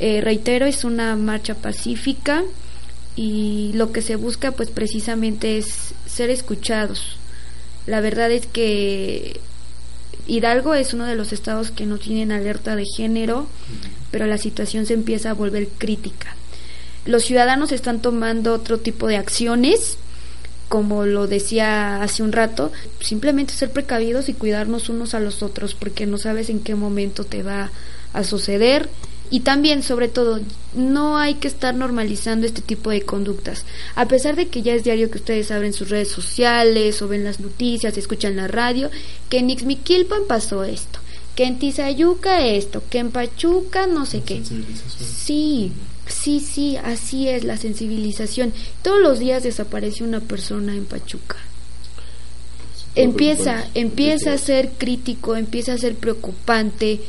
Eh, 0.00 0.20
reitero, 0.20 0.66
es 0.66 0.84
una 0.84 1.16
marcha 1.16 1.54
pacífica 1.54 2.42
y 3.16 3.70
lo 3.72 3.90
que 3.90 4.02
se 4.02 4.16
busca 4.16 4.52
pues 4.52 4.68
precisamente 4.68 5.56
es 5.56 5.94
ser 6.04 6.28
escuchados. 6.28 7.16
La 7.86 8.02
verdad 8.02 8.30
es 8.30 8.44
que 8.44 9.40
Hidalgo 10.26 10.74
es 10.74 10.92
uno 10.92 11.06
de 11.06 11.14
los 11.14 11.32
estados 11.32 11.70
que 11.70 11.86
no 11.86 11.96
tienen 11.96 12.32
alerta 12.32 12.76
de 12.76 12.84
género, 12.84 13.46
pero 14.12 14.26
la 14.26 14.38
situación 14.38 14.86
se 14.86 14.94
empieza 14.94 15.30
a 15.30 15.34
volver 15.34 15.66
crítica. 15.78 16.36
Los 17.04 17.24
ciudadanos 17.24 17.72
están 17.72 18.00
tomando 18.00 18.54
otro 18.54 18.78
tipo 18.78 19.08
de 19.08 19.16
acciones 19.16 19.98
como 20.72 21.04
lo 21.04 21.26
decía 21.26 22.02
hace 22.02 22.22
un 22.22 22.32
rato, 22.32 22.72
simplemente 22.98 23.52
ser 23.52 23.70
precavidos 23.72 24.30
y 24.30 24.32
cuidarnos 24.32 24.88
unos 24.88 25.12
a 25.12 25.20
los 25.20 25.42
otros, 25.42 25.74
porque 25.74 26.06
no 26.06 26.16
sabes 26.16 26.48
en 26.48 26.60
qué 26.60 26.74
momento 26.74 27.24
te 27.24 27.42
va 27.42 27.70
a 28.14 28.24
suceder. 28.24 28.88
Y 29.28 29.40
también, 29.40 29.82
sobre 29.82 30.08
todo, 30.08 30.40
no 30.74 31.18
hay 31.18 31.34
que 31.34 31.48
estar 31.48 31.74
normalizando 31.74 32.46
este 32.46 32.62
tipo 32.62 32.88
de 32.88 33.02
conductas. 33.02 33.66
A 33.96 34.08
pesar 34.08 34.34
de 34.34 34.48
que 34.48 34.62
ya 34.62 34.72
es 34.72 34.82
diario 34.82 35.10
que 35.10 35.18
ustedes 35.18 35.50
abren 35.50 35.74
sus 35.74 35.90
redes 35.90 36.08
sociales 36.08 37.02
o 37.02 37.08
ven 37.08 37.24
las 37.24 37.38
noticias, 37.38 37.98
escuchan 37.98 38.36
la 38.36 38.48
radio, 38.48 38.90
que 39.28 39.40
en 39.40 39.50
Ixmiquilpan 39.50 40.22
pasó 40.26 40.64
esto, 40.64 41.00
que 41.34 41.44
en 41.44 41.58
Tizayuca 41.58 42.46
esto, 42.46 42.82
que 42.90 42.98
en 42.98 43.10
Pachuca 43.10 43.86
no 43.86 44.06
sé 44.06 44.22
qué. 44.22 44.42
Sí, 44.98 45.72
Sí, 46.06 46.40
sí, 46.40 46.76
así 46.76 47.28
es 47.28 47.44
la 47.44 47.56
sensibilización. 47.56 48.52
Todos 48.82 49.00
los 49.00 49.18
días 49.18 49.42
desaparece 49.42 50.04
una 50.04 50.20
persona 50.20 50.74
en 50.74 50.84
Pachuca. 50.84 51.36
Empieza, 52.94 53.64
empieza 53.74 54.34
a 54.34 54.38
ser 54.38 54.72
crítico, 54.76 55.36
empieza 55.36 55.72
a 55.72 55.78
ser 55.78 55.94
preocupante 55.94 57.00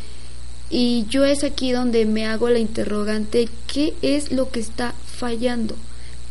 y 0.70 1.06
yo 1.10 1.26
es 1.26 1.44
aquí 1.44 1.72
donde 1.72 2.06
me 2.06 2.26
hago 2.26 2.50
la 2.50 2.60
interrogante, 2.60 3.50
¿qué 3.68 3.94
es 4.02 4.32
lo 4.32 4.50
que 4.50 4.62
está 4.62 4.94
fallando? 5.06 5.76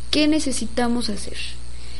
¿Qué 0.09 0.27
necesitamos 0.27 1.09
hacer? 1.09 1.37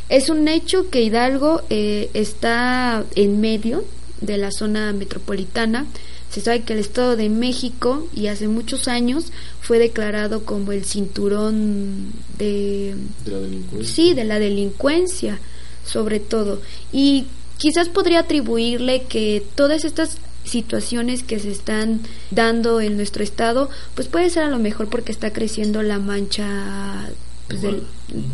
Es 0.10 0.29
un 0.29 0.47
hecho 0.47 0.89
que 0.89 1.03
Hidalgo 1.03 1.62
eh, 1.69 2.10
está 2.15 3.06
en 3.15 3.39
medio 3.39 3.86
de 4.26 4.38
la 4.38 4.52
zona 4.52 4.94
metropolitana, 4.94 5.86
se 6.30 6.42
sabe 6.42 6.64
que 6.64 6.74
el 6.74 6.80
Estado 6.80 7.16
de 7.16 7.30
México, 7.30 8.08
y 8.16 8.28
hace 8.28 8.48
muchos 8.48 8.88
años, 8.88 9.26
fue 9.62 9.78
declarado 9.78 10.46
como 10.46 10.72
el 10.72 10.84
cinturón 10.84 12.12
de... 12.40 12.96
¿De 13.24 13.32
la 13.32 13.40
delincuencia? 13.40 13.94
Sí, 13.94 14.14
de 14.14 14.24
la 14.24 14.40
delincuencia, 14.40 15.40
sobre 15.86 16.20
todo. 16.20 16.60
Y 16.92 17.28
quizás 17.58 17.90
podría 17.90 18.22
atribuirle 18.22 19.04
que 19.04 19.44
todas 19.56 19.86
estas 19.86 20.18
situaciones 20.44 21.24
que 21.24 21.40
se 21.40 21.52
están 21.52 22.02
dando 22.32 22.82
en 22.82 22.98
nuestro 22.98 23.24
estado, 23.24 23.70
pues 23.96 24.08
puede 24.08 24.30
ser 24.30 24.44
a 24.44 24.50
lo 24.50 24.60
mejor 24.60 24.90
porque 24.90 25.12
está 25.12 25.32
creciendo 25.32 25.84
la 25.84 26.00
mancha 26.00 27.10
pues, 27.62 27.76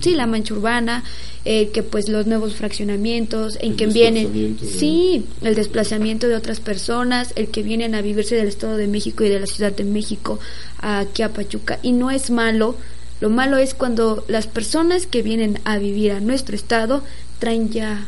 sí, 0.01 0.15
la 0.15 0.27
mancha 0.27 0.53
urbana, 0.53 1.03
eh, 1.45 1.69
que 1.69 1.83
pues 1.83 2.09
los 2.09 2.27
nuevos 2.27 2.55
fraccionamientos, 2.55 3.57
en 3.61 3.75
que 3.75 3.87
vienen, 3.87 4.57
sí, 4.59 5.25
el 5.41 5.55
desplazamiento 5.55 6.27
de 6.27 6.35
otras 6.35 6.59
personas, 6.59 7.33
el 7.35 7.47
que 7.49 7.63
vienen 7.63 7.95
a 7.95 8.01
vivirse 8.01 8.35
del 8.35 8.47
Estado 8.47 8.77
de 8.77 8.87
México 8.87 9.23
y 9.23 9.29
de 9.29 9.39
la 9.39 9.47
Ciudad 9.47 9.71
de 9.71 9.85
México 9.85 10.39
aquí 10.79 11.21
a 11.21 11.33
Pachuca, 11.33 11.79
y 11.81 11.91
no 11.91 12.11
es 12.11 12.29
malo, 12.29 12.75
lo 13.21 13.29
malo 13.29 13.57
es 13.57 13.73
cuando 13.73 14.23
las 14.27 14.47
personas 14.47 15.05
que 15.05 15.21
vienen 15.21 15.59
a 15.65 15.77
vivir 15.77 16.11
a 16.13 16.19
nuestro 16.19 16.55
estado 16.55 17.03
traen 17.39 17.69
ya 17.69 18.07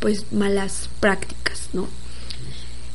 pues 0.00 0.32
malas 0.32 0.88
prácticas, 1.00 1.68
¿no? 1.72 1.88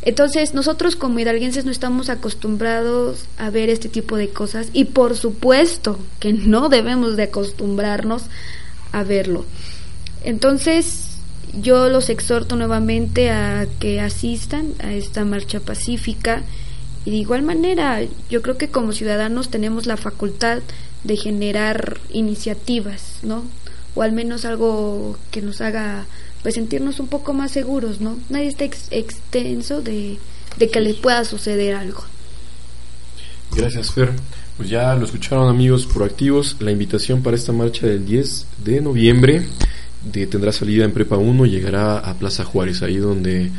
Entonces, 0.03 0.53
nosotros 0.53 0.95
como 0.95 1.19
hidalguenses 1.19 1.65
no 1.65 1.71
estamos 1.71 2.09
acostumbrados 2.09 3.25
a 3.37 3.49
ver 3.51 3.69
este 3.69 3.87
tipo 3.87 4.17
de 4.17 4.29
cosas 4.29 4.69
y 4.73 4.85
por 4.85 5.15
supuesto 5.15 5.99
que 6.19 6.33
no 6.33 6.69
debemos 6.69 7.17
de 7.17 7.23
acostumbrarnos 7.23 8.23
a 8.91 9.03
verlo. 9.03 9.45
Entonces, 10.23 11.17
yo 11.53 11.89
los 11.89 12.09
exhorto 12.09 12.55
nuevamente 12.55 13.29
a 13.29 13.67
que 13.79 13.99
asistan 13.99 14.73
a 14.79 14.93
esta 14.93 15.23
marcha 15.25 15.59
pacífica 15.59 16.43
y 17.05 17.11
de 17.11 17.17
igual 17.17 17.41
manera 17.41 17.99
yo 18.29 18.41
creo 18.41 18.57
que 18.57 18.69
como 18.69 18.93
ciudadanos 18.93 19.49
tenemos 19.49 19.85
la 19.85 19.97
facultad 19.97 20.59
de 21.03 21.17
generar 21.17 21.99
iniciativas, 22.11 23.19
¿no? 23.23 23.43
O 23.95 24.03
al 24.03 24.13
menos 24.13 24.45
algo 24.45 25.17
que 25.31 25.41
nos 25.41 25.61
haga 25.61 26.05
pues 26.41 26.55
sentirnos 26.55 26.99
un 26.99 27.07
poco 27.07 27.33
más 27.33 27.51
seguros, 27.51 28.01
¿no? 28.01 28.17
Nadie 28.29 28.47
está 28.47 28.65
extenso 28.65 29.81
de, 29.81 30.17
de 30.57 30.69
que 30.69 30.81
les 30.81 30.95
pueda 30.95 31.23
suceder 31.25 31.75
algo. 31.75 32.03
Gracias, 33.55 33.91
Fer. 33.91 34.11
Pues 34.57 34.69
ya 34.69 34.95
lo 34.95 35.05
escucharon 35.05 35.49
amigos 35.49 35.85
proactivos, 35.85 36.57
la 36.59 36.71
invitación 36.71 37.21
para 37.21 37.35
esta 37.35 37.51
marcha 37.51 37.87
del 37.87 38.05
10 38.05 38.45
de 38.63 38.81
noviembre 38.81 39.45
de, 40.03 40.27
tendrá 40.27 40.51
salida 40.51 40.85
en 40.85 40.91
Prepa 40.91 41.17
1, 41.17 41.45
llegará 41.45 41.99
a 41.99 42.13
Plaza 42.15 42.43
Juárez, 42.43 42.81
ahí 42.81 42.97
donde 42.97 43.51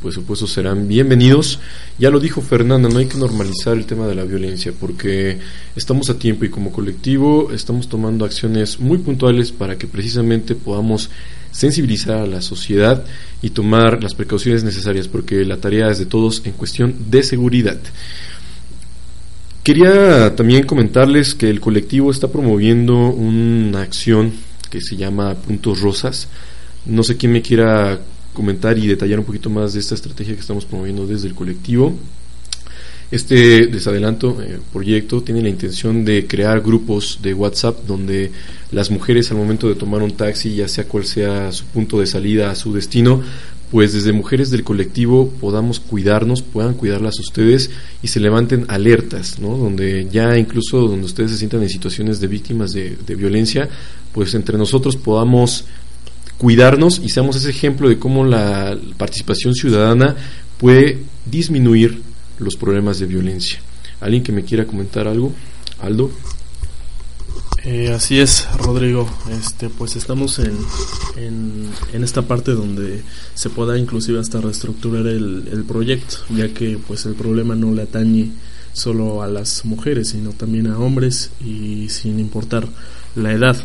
pues 0.00 0.14
supuesto 0.14 0.46
serán 0.46 0.86
bienvenidos. 0.86 1.58
Ya 1.98 2.10
lo 2.10 2.20
dijo 2.20 2.40
Fernanda, 2.40 2.88
no 2.88 2.98
hay 2.98 3.06
que 3.06 3.18
normalizar 3.18 3.76
el 3.76 3.84
tema 3.84 4.06
de 4.06 4.14
la 4.14 4.24
violencia 4.24 4.72
porque 4.78 5.38
estamos 5.74 6.08
a 6.08 6.18
tiempo 6.18 6.44
y 6.44 6.50
como 6.50 6.70
colectivo 6.70 7.50
estamos 7.52 7.88
tomando 7.88 8.24
acciones 8.24 8.78
muy 8.78 8.98
puntuales 8.98 9.50
para 9.50 9.76
que 9.76 9.88
precisamente 9.88 10.54
podamos 10.54 11.10
sensibilizar 11.50 12.18
a 12.18 12.26
la 12.26 12.40
sociedad 12.40 13.04
y 13.42 13.50
tomar 13.50 14.02
las 14.02 14.14
precauciones 14.14 14.64
necesarias 14.64 15.08
porque 15.08 15.44
la 15.44 15.58
tarea 15.58 15.90
es 15.90 15.98
de 15.98 16.06
todos 16.06 16.42
en 16.44 16.52
cuestión 16.52 16.94
de 17.10 17.22
seguridad. 17.22 17.78
Quería 19.62 20.34
también 20.34 20.64
comentarles 20.64 21.34
que 21.34 21.50
el 21.50 21.60
colectivo 21.60 22.10
está 22.10 22.28
promoviendo 22.28 23.10
una 23.10 23.82
acción 23.82 24.32
que 24.70 24.80
se 24.80 24.96
llama 24.96 25.34
Puntos 25.34 25.80
Rosas. 25.80 26.28
No 26.86 27.02
sé 27.02 27.16
quién 27.16 27.32
me 27.32 27.42
quiera 27.42 28.00
comentar 28.32 28.78
y 28.78 28.86
detallar 28.86 29.18
un 29.18 29.24
poquito 29.24 29.50
más 29.50 29.74
de 29.74 29.80
esta 29.80 29.94
estrategia 29.94 30.34
que 30.34 30.40
estamos 30.40 30.64
promoviendo 30.64 31.06
desde 31.06 31.28
el 31.28 31.34
colectivo. 31.34 31.98
Este 33.10 33.68
desadelanto 33.68 34.36
eh, 34.42 34.58
proyecto 34.70 35.22
tiene 35.22 35.40
la 35.40 35.48
intención 35.48 36.04
de 36.04 36.26
crear 36.26 36.60
grupos 36.60 37.20
de 37.22 37.32
WhatsApp 37.32 37.86
donde 37.86 38.30
las 38.70 38.90
mujeres 38.90 39.30
al 39.30 39.38
momento 39.38 39.66
de 39.66 39.76
tomar 39.76 40.02
un 40.02 40.10
taxi, 40.10 40.54
ya 40.54 40.68
sea 40.68 40.84
cual 40.84 41.06
sea 41.06 41.50
su 41.52 41.64
punto 41.64 42.00
de 42.00 42.06
salida 42.06 42.50
a 42.50 42.54
su 42.54 42.74
destino, 42.74 43.22
pues 43.70 43.94
desde 43.94 44.12
mujeres 44.12 44.50
del 44.50 44.62
colectivo 44.62 45.30
podamos 45.40 45.80
cuidarnos, 45.80 46.42
puedan 46.42 46.74
cuidarlas 46.74 47.18
ustedes 47.18 47.70
y 48.02 48.08
se 48.08 48.20
levanten 48.20 48.66
alertas, 48.68 49.38
¿no? 49.38 49.56
Donde 49.56 50.06
ya 50.10 50.36
incluso 50.36 50.86
donde 50.86 51.06
ustedes 51.06 51.30
se 51.30 51.38
sientan 51.38 51.62
en 51.62 51.70
situaciones 51.70 52.20
de 52.20 52.26
víctimas 52.26 52.72
de, 52.72 52.98
de 53.06 53.14
violencia, 53.14 53.70
pues 54.12 54.34
entre 54.34 54.58
nosotros 54.58 54.96
podamos 54.96 55.64
cuidarnos 56.36 57.00
y 57.02 57.08
seamos 57.08 57.36
ese 57.36 57.48
ejemplo 57.50 57.88
de 57.88 57.98
cómo 57.98 58.26
la 58.26 58.78
participación 58.98 59.54
ciudadana 59.54 60.14
puede 60.58 60.98
disminuir 61.24 62.07
los 62.38 62.56
problemas 62.56 62.98
de 62.98 63.06
violencia. 63.06 63.60
¿Alguien 64.00 64.22
que 64.22 64.32
me 64.32 64.44
quiera 64.44 64.66
comentar 64.66 65.08
algo? 65.08 65.32
Aldo. 65.80 66.10
Eh, 67.64 67.92
así 67.92 68.20
es, 68.20 68.48
Rodrigo. 68.58 69.08
Este, 69.30 69.68
pues 69.68 69.96
estamos 69.96 70.38
en, 70.38 70.56
en, 71.16 72.04
esta 72.04 72.22
parte 72.22 72.52
donde 72.52 73.02
se 73.34 73.50
pueda 73.50 73.76
inclusive 73.76 74.20
hasta 74.20 74.40
reestructurar 74.40 75.06
el, 75.06 75.48
el, 75.52 75.64
proyecto, 75.64 76.18
ya 76.30 76.48
que 76.48 76.78
pues 76.86 77.04
el 77.06 77.14
problema 77.14 77.54
no 77.54 77.72
le 77.74 77.82
atañe 77.82 78.30
solo 78.72 79.22
a 79.22 79.26
las 79.26 79.64
mujeres, 79.64 80.10
sino 80.10 80.30
también 80.30 80.68
a 80.68 80.78
hombres 80.78 81.30
y 81.44 81.88
sin 81.88 82.20
importar 82.20 82.68
la 83.16 83.32
edad. 83.32 83.56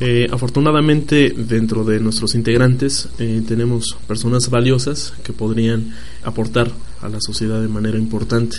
Eh, 0.00 0.28
afortunadamente 0.30 1.34
dentro 1.36 1.82
de 1.82 1.98
nuestros 1.98 2.36
integrantes 2.36 3.08
eh, 3.18 3.42
tenemos 3.46 3.96
personas 4.06 4.48
valiosas 4.48 5.12
que 5.24 5.32
podrían 5.32 5.92
aportar 6.22 6.70
a 7.02 7.08
la 7.08 7.20
sociedad 7.20 7.60
de 7.60 7.68
manera 7.68 7.98
importante. 7.98 8.58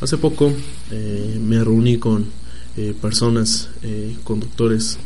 Hace 0.00 0.16
poco 0.18 0.52
eh, 0.90 1.38
me 1.40 1.62
reuní 1.62 1.98
con 1.98 2.44
personas, 3.00 3.68
conductores, 4.24 4.98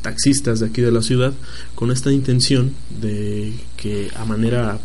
taxistas 0.00 0.60
de 0.60 0.66
aquí 0.66 0.80
de 0.80 0.92
la 0.92 1.02
ciudad, 1.02 1.32
con 1.74 1.90
esta 1.90 2.12
intención 2.12 2.72
de 3.00 3.52
que 3.76 4.12
a 4.14 4.24
manera 4.24 4.78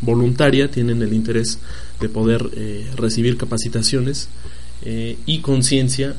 voluntaria 0.00 0.70
tienen 0.70 1.02
el 1.02 1.12
interés 1.12 1.58
de 1.98 2.08
poder 2.08 2.48
recibir 2.96 3.36
capacitaciones 3.36 4.28
y 4.84 5.40
conciencia 5.40 6.14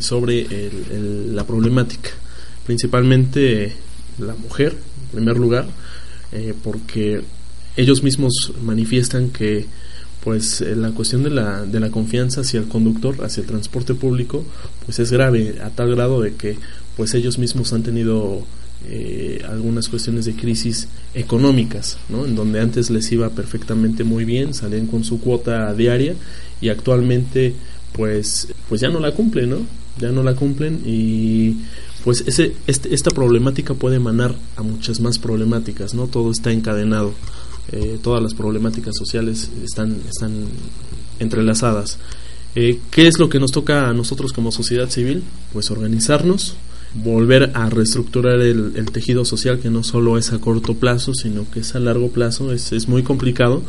sobre 0.00 0.48
la 1.32 1.46
problemática 1.46 2.10
principalmente 2.70 3.72
la 4.18 4.34
mujer, 4.36 4.76
en 5.04 5.08
primer 5.10 5.36
lugar, 5.36 5.66
eh, 6.30 6.54
porque 6.62 7.20
ellos 7.80 8.02
mismos 8.02 8.52
manifiestan 8.62 9.30
que 9.30 9.66
pues 10.22 10.60
eh, 10.60 10.76
la 10.76 10.90
cuestión 10.90 11.22
de 11.22 11.30
la, 11.30 11.64
de 11.64 11.80
la 11.80 11.90
confianza 11.90 12.42
hacia 12.42 12.60
el 12.60 12.68
conductor, 12.68 13.24
hacia 13.24 13.40
el 13.40 13.46
transporte 13.46 13.94
público, 13.94 14.44
pues 14.84 14.98
es 14.98 15.10
grave 15.10 15.56
a 15.64 15.70
tal 15.70 15.94
grado 15.94 16.20
de 16.20 16.34
que 16.34 16.58
pues 16.96 17.14
ellos 17.14 17.38
mismos 17.38 17.72
han 17.72 17.82
tenido 17.82 18.44
eh, 18.88 19.42
algunas 19.48 19.88
cuestiones 19.88 20.24
de 20.24 20.34
crisis 20.34 20.88
económicas, 21.14 21.98
¿no? 22.08 22.26
En 22.26 22.34
donde 22.34 22.60
antes 22.60 22.90
les 22.90 23.10
iba 23.12 23.28
perfectamente 23.30 24.04
muy 24.04 24.24
bien, 24.24 24.54
salían 24.54 24.86
con 24.86 25.04
su 25.04 25.20
cuota 25.20 25.72
diaria 25.74 26.14
y 26.60 26.68
actualmente 26.68 27.54
pues 27.92 28.48
pues 28.68 28.80
ya 28.80 28.88
no 28.88 29.00
la 29.00 29.12
cumplen, 29.12 29.50
¿no? 29.50 29.58
Ya 29.98 30.10
no 30.10 30.22
la 30.22 30.34
cumplen 30.34 30.80
y 30.84 31.56
pues 32.04 32.24
ese, 32.26 32.54
este, 32.66 32.94
esta 32.94 33.10
problemática 33.10 33.74
puede 33.74 33.96
emanar 33.96 34.34
a 34.56 34.62
muchas 34.62 35.00
más 35.00 35.18
problemáticas, 35.18 35.92
¿no? 35.92 36.06
Todo 36.06 36.30
está 36.30 36.50
encadenado, 36.50 37.12
eh, 37.72 37.98
todas 38.02 38.22
las 38.22 38.34
problemáticas 38.34 38.96
sociales 38.96 39.50
están, 39.64 39.96
están 40.08 40.46
entrelazadas. 41.18 41.98
Eh, 42.54 42.80
¿Qué 42.90 43.06
es 43.06 43.18
lo 43.18 43.28
que 43.28 43.38
nos 43.38 43.52
toca 43.52 43.88
a 43.88 43.92
nosotros 43.92 44.32
como 44.32 44.50
sociedad 44.50 44.88
civil? 44.88 45.22
Pues 45.52 45.70
organizarnos, 45.70 46.56
volver 46.94 47.52
a 47.54 47.70
reestructurar 47.70 48.40
el, 48.40 48.90
tejido 48.92 49.24
social 49.24 49.60
que 49.60 49.70
no 49.70 49.84
solo 49.84 50.18
es 50.18 50.32
a 50.32 50.40
corto 50.40 50.74
plazo, 50.74 51.14
sino 51.14 51.48
que 51.50 51.60
es 51.60 51.74
a 51.76 51.80
largo 51.80 52.10
plazo, 52.10 52.52
es, 52.52 52.72
es 52.72 52.88
muy 52.88 53.04
complicado, 53.04 53.62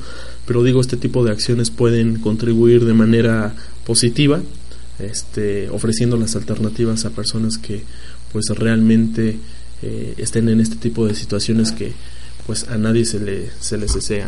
pero 0.48 0.64
digo, 0.64 0.82
este 0.82 0.98
tipo 0.98 1.24
de 1.24 1.32
acciones 1.32 1.70
pueden 1.70 2.20
contribuir 2.20 2.86
de 2.86 2.94
manera 2.94 3.54
positiva, 3.86 4.42
este, 4.98 5.70
ofreciendo 5.70 6.18
las 6.18 6.36
alternativas 6.36 7.06
a 7.06 7.12
personas 7.12 7.58
que 7.58 7.84
pues 8.32 8.46
realmente 8.50 9.38
eh, 9.82 10.14
estén 10.18 10.50
en 10.50 10.60
este 10.60 10.76
tipo 10.76 11.08
de 11.08 11.16
situaciones 11.16 11.72
que 11.72 11.94
pues 12.52 12.68
a 12.68 12.78
nadie 12.78 13.06
se, 13.06 13.18
le, 13.18 13.50
se 13.62 13.78
les 13.78 13.94
desea. 13.94 14.28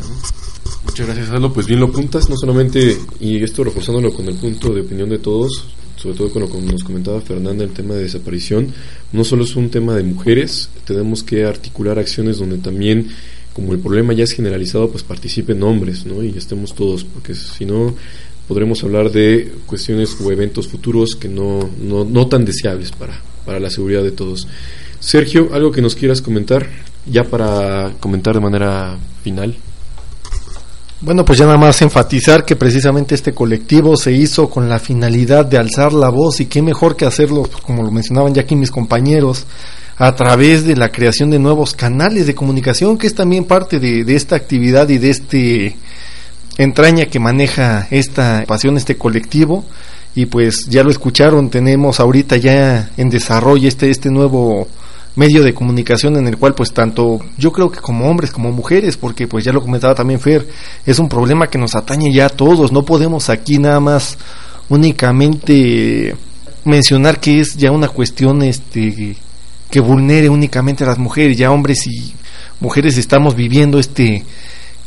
Muchas 0.85 1.07
gracias, 1.07 1.29
Aldo. 1.29 1.51
Pues 1.51 1.67
bien 1.67 1.81
lo 1.81 1.87
apuntas, 1.87 2.29
no 2.29 2.37
solamente, 2.37 2.97
y 3.19 3.43
esto 3.43 3.65
reforzándolo 3.65 4.13
con 4.13 4.25
el 4.29 4.35
punto 4.35 4.73
de 4.73 4.79
opinión 4.79 5.09
de 5.09 5.17
todos, 5.17 5.65
sobre 5.97 6.15
todo 6.15 6.29
con 6.29 6.43
lo 6.43 6.49
que 6.49 6.61
nos 6.61 6.85
comentaba 6.85 7.19
Fernanda, 7.19 7.65
el 7.65 7.71
tema 7.71 7.95
de 7.95 8.03
desaparición, 8.03 8.69
no 9.11 9.25
solo 9.25 9.43
es 9.43 9.57
un 9.57 9.69
tema 9.69 9.97
de 9.97 10.03
mujeres, 10.03 10.69
tenemos 10.85 11.21
que 11.21 11.43
articular 11.43 11.99
acciones 11.99 12.37
donde 12.37 12.59
también, 12.59 13.09
como 13.51 13.73
el 13.73 13.79
problema 13.79 14.13
ya 14.13 14.23
es 14.23 14.31
generalizado, 14.31 14.89
pues 14.89 15.03
participen 15.03 15.61
hombres, 15.61 16.05
¿no? 16.05 16.23
Y 16.23 16.29
estemos 16.37 16.73
todos, 16.73 17.03
porque 17.03 17.35
si 17.35 17.65
no, 17.65 17.93
podremos 18.47 18.85
hablar 18.85 19.11
de 19.11 19.51
cuestiones 19.65 20.15
o 20.23 20.31
eventos 20.31 20.69
futuros 20.69 21.17
que 21.17 21.27
no, 21.27 21.69
no, 21.81 22.05
no 22.05 22.27
tan 22.27 22.45
deseables 22.45 22.93
para, 22.93 23.21
para 23.45 23.59
la 23.59 23.69
seguridad 23.69 24.01
de 24.01 24.11
todos. 24.11 24.47
Sergio, 25.01 25.49
algo 25.51 25.73
que 25.73 25.81
nos 25.81 25.95
quieras 25.95 26.21
comentar, 26.21 26.69
ya 27.05 27.23
para 27.23 27.91
comentar 27.99 28.33
de 28.33 28.39
manera 28.39 28.97
final. 29.23 29.55
Bueno, 31.01 31.25
pues 31.25 31.37
ya 31.37 31.45
nada 31.45 31.57
más 31.57 31.81
enfatizar 31.81 32.45
que 32.45 32.55
precisamente 32.55 33.13
este 33.13 33.33
colectivo 33.33 33.97
se 33.97 34.13
hizo 34.13 34.49
con 34.49 34.69
la 34.69 34.79
finalidad 34.79 35.45
de 35.45 35.57
alzar 35.57 35.91
la 35.91 36.07
voz 36.07 36.39
y 36.39 36.45
qué 36.45 36.61
mejor 36.61 36.95
que 36.95 37.05
hacerlo, 37.05 37.49
como 37.63 37.83
lo 37.83 37.91
mencionaban 37.91 38.33
ya 38.33 38.43
aquí 38.43 38.55
mis 38.55 38.71
compañeros, 38.71 39.45
a 39.97 40.15
través 40.15 40.65
de 40.65 40.77
la 40.77 40.93
creación 40.93 41.29
de 41.29 41.39
nuevos 41.39 41.73
canales 41.73 42.25
de 42.25 42.35
comunicación, 42.35 42.97
que 42.97 43.07
es 43.07 43.15
también 43.15 43.43
parte 43.43 43.79
de, 43.79 44.05
de 44.05 44.15
esta 44.15 44.37
actividad 44.37 44.87
y 44.89 44.97
de 44.97 45.09
este 45.09 45.75
entraña 46.57 47.07
que 47.07 47.19
maneja 47.19 47.87
esta 47.91 48.43
pasión, 48.47 48.77
este 48.77 48.95
colectivo 48.97 49.65
y 50.15 50.27
pues 50.27 50.67
ya 50.69 50.83
lo 50.83 50.91
escucharon, 50.91 51.49
tenemos 51.49 51.99
ahorita 51.99 52.37
ya 52.37 52.91
en 52.97 53.09
desarrollo 53.09 53.67
este, 53.67 53.89
este 53.89 54.09
nuevo 54.09 54.67
medio 55.15 55.43
de 55.43 55.53
comunicación 55.53 56.17
en 56.17 56.27
el 56.27 56.37
cual 56.37 56.55
pues 56.55 56.73
tanto 56.73 57.19
yo 57.37 57.51
creo 57.51 57.71
que 57.71 57.79
como 57.79 58.09
hombres 58.09 58.31
como 58.31 58.51
mujeres 58.51 58.97
porque 58.97 59.27
pues 59.27 59.43
ya 59.43 59.51
lo 59.51 59.61
comentaba 59.61 59.93
también 59.93 60.19
Fer 60.19 60.47
es 60.85 60.99
un 60.99 61.07
problema 61.07 61.47
que 61.47 61.57
nos 61.57 61.75
atañe 61.75 62.11
ya 62.11 62.25
a 62.25 62.29
todos 62.29 62.71
no 62.71 62.83
podemos 62.83 63.29
aquí 63.29 63.59
nada 63.59 63.79
más 63.79 64.17
únicamente 64.69 66.15
mencionar 66.65 67.19
que 67.19 67.39
es 67.39 67.55
ya 67.55 67.71
una 67.71 67.89
cuestión 67.89 68.41
este 68.41 69.15
que 69.69 69.79
vulnere 69.79 70.29
únicamente 70.29 70.83
a 70.83 70.87
las 70.87 70.97
mujeres 70.97 71.37
ya 71.37 71.51
hombres 71.51 71.85
y 71.85 72.13
mujeres 72.59 72.97
estamos 72.97 73.35
viviendo 73.35 73.77
este 73.77 74.23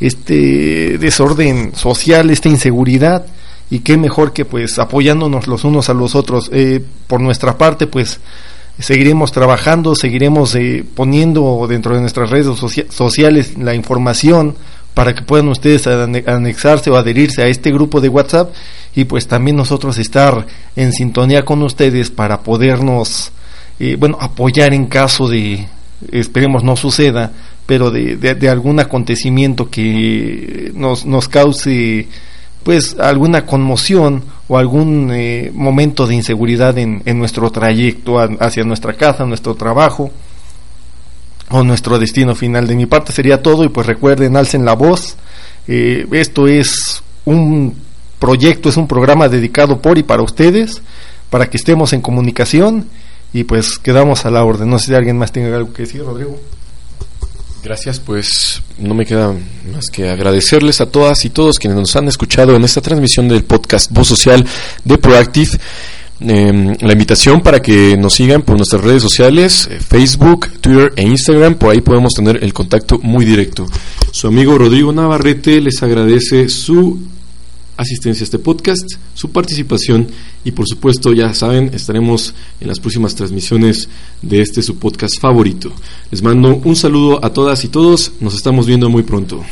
este 0.00 0.98
desorden 0.98 1.74
social 1.74 2.30
esta 2.30 2.48
inseguridad 2.48 3.26
y 3.70 3.80
qué 3.80 3.96
mejor 3.96 4.32
que 4.32 4.44
pues 4.44 4.78
apoyándonos 4.78 5.46
los 5.46 5.64
unos 5.64 5.88
a 5.88 5.94
los 5.94 6.14
otros. 6.14 6.50
Eh, 6.52 6.80
por 7.06 7.20
nuestra 7.20 7.58
parte 7.58 7.86
pues 7.86 8.20
seguiremos 8.78 9.32
trabajando, 9.32 9.94
seguiremos 9.94 10.54
eh, 10.54 10.84
poniendo 10.94 11.66
dentro 11.68 11.94
de 11.94 12.00
nuestras 12.00 12.30
redes 12.30 12.46
sociales 12.90 13.56
la 13.58 13.74
información 13.74 14.56
para 14.94 15.14
que 15.14 15.22
puedan 15.22 15.48
ustedes 15.48 15.86
anexarse 15.86 16.90
o 16.90 16.96
adherirse 16.96 17.42
a 17.42 17.48
este 17.48 17.70
grupo 17.70 18.00
de 18.00 18.08
WhatsApp 18.08 18.54
y 18.94 19.04
pues 19.04 19.26
también 19.26 19.56
nosotros 19.56 19.98
estar 19.98 20.46
en 20.74 20.92
sintonía 20.92 21.44
con 21.44 21.62
ustedes 21.62 22.10
para 22.10 22.40
podernos, 22.40 23.30
eh, 23.78 23.96
bueno, 23.98 24.16
apoyar 24.18 24.72
en 24.72 24.86
caso 24.86 25.28
de, 25.28 25.66
esperemos 26.12 26.64
no 26.64 26.76
suceda, 26.76 27.32
pero 27.66 27.90
de, 27.90 28.16
de, 28.16 28.48
algún 28.48 28.80
acontecimiento 28.80 29.68
que 29.68 30.72
nos, 30.74 31.04
nos 31.04 31.28
cause 31.28 32.08
pues 32.62 32.96
alguna 32.98 33.44
conmoción 33.44 34.24
o 34.48 34.58
algún 34.58 35.10
eh, 35.12 35.50
momento 35.54 36.06
de 36.06 36.14
inseguridad 36.14 36.78
en, 36.78 37.02
en 37.04 37.18
nuestro 37.18 37.50
trayecto 37.50 38.18
hacia 38.18 38.64
nuestra 38.64 38.94
casa, 38.94 39.24
nuestro 39.24 39.54
trabajo 39.54 40.10
o 41.50 41.62
nuestro 41.62 41.98
destino 41.98 42.34
final. 42.34 42.66
De 42.66 42.76
mi 42.76 42.86
parte 42.86 43.12
sería 43.12 43.42
todo 43.42 43.64
y 43.64 43.68
pues 43.68 43.86
recuerden, 43.86 44.36
alcen 44.36 44.64
la 44.64 44.74
voz. 44.74 45.16
Eh, 45.66 46.06
esto 46.12 46.46
es 46.46 47.02
un 47.24 47.74
proyecto, 48.18 48.68
es 48.68 48.76
un 48.76 48.86
programa 48.86 49.28
dedicado 49.28 49.80
por 49.80 49.98
y 49.98 50.02
para 50.02 50.22
ustedes, 50.22 50.82
para 51.30 51.48
que 51.50 51.56
estemos 51.56 51.92
en 51.92 52.00
comunicación 52.00 52.86
y 53.32 53.44
pues 53.44 53.78
quedamos 53.78 54.26
a 54.26 54.30
la 54.30 54.44
orden. 54.44 54.70
No 54.70 54.78
sé 54.78 54.86
si 54.86 54.94
alguien 54.94 55.18
más 55.18 55.32
tiene 55.32 55.52
algo 55.52 55.72
que 55.72 55.82
decir, 55.82 56.02
Rodrigo. 56.02 56.38
Gracias, 57.66 57.98
pues 57.98 58.62
no 58.78 58.94
me 58.94 59.04
queda 59.04 59.34
más 59.72 59.86
que 59.90 60.08
agradecerles 60.08 60.80
a 60.80 60.86
todas 60.88 61.24
y 61.24 61.30
todos 61.30 61.58
quienes 61.58 61.76
nos 61.76 61.96
han 61.96 62.06
escuchado 62.06 62.54
en 62.54 62.62
esta 62.62 62.80
transmisión 62.80 63.26
del 63.26 63.42
podcast 63.42 63.90
Voz 63.90 64.06
Social 64.06 64.46
de 64.84 64.98
Proactive. 64.98 65.50
Em, 66.20 66.76
la 66.80 66.92
invitación 66.92 67.40
para 67.40 67.60
que 67.60 67.96
nos 67.96 68.14
sigan 68.14 68.42
por 68.42 68.56
nuestras 68.56 68.84
redes 68.84 69.02
sociales, 69.02 69.68
eh, 69.68 69.80
Facebook, 69.80 70.48
Twitter 70.60 70.92
e 70.94 71.02
Instagram, 71.02 71.56
por 71.56 71.72
ahí 71.72 71.80
podemos 71.80 72.12
tener 72.12 72.38
el 72.44 72.52
contacto 72.52 73.00
muy 73.02 73.24
directo. 73.24 73.66
Su 74.12 74.28
amigo 74.28 74.56
Rodrigo 74.56 74.92
Navarrete 74.92 75.60
les 75.60 75.82
agradece 75.82 76.48
su 76.48 77.00
asistencia 77.76 78.22
a 78.22 78.24
este 78.24 78.38
podcast, 78.38 78.84
su 79.14 79.30
participación 79.30 80.08
y 80.44 80.52
por 80.52 80.66
supuesto 80.68 81.12
ya 81.12 81.34
saben, 81.34 81.70
estaremos 81.74 82.34
en 82.60 82.68
las 82.68 82.80
próximas 82.80 83.14
transmisiones 83.14 83.88
de 84.22 84.40
este 84.40 84.62
su 84.62 84.78
podcast 84.78 85.20
favorito. 85.20 85.72
Les 86.10 86.22
mando 86.22 86.56
un 86.56 86.76
saludo 86.76 87.24
a 87.24 87.32
todas 87.32 87.64
y 87.64 87.68
todos, 87.68 88.12
nos 88.20 88.34
estamos 88.34 88.66
viendo 88.66 88.88
muy 88.88 89.02
pronto. 89.02 89.44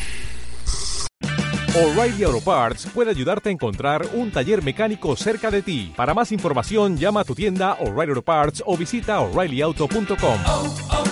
O'Reilly 1.76 2.22
Auto 2.22 2.40
Parts 2.40 2.86
puede 2.94 3.10
ayudarte 3.10 3.48
a 3.48 3.52
encontrar 3.52 4.06
un 4.14 4.30
taller 4.30 4.62
mecánico 4.62 5.16
cerca 5.16 5.50
de 5.50 5.60
ti. 5.60 5.92
Para 5.96 6.14
más 6.14 6.30
información, 6.30 6.96
llama 6.96 7.22
a 7.22 7.24
tu 7.24 7.34
tienda 7.34 7.72
O'Reilly 7.80 8.10
Auto 8.10 8.22
Parts 8.22 8.62
o 8.64 8.76
visita 8.76 9.18
oreillyauto.com. 9.18 10.38
Oh, 10.46 10.76
oh, 10.90 11.04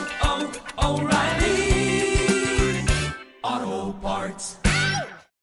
oh, 0.77 1.03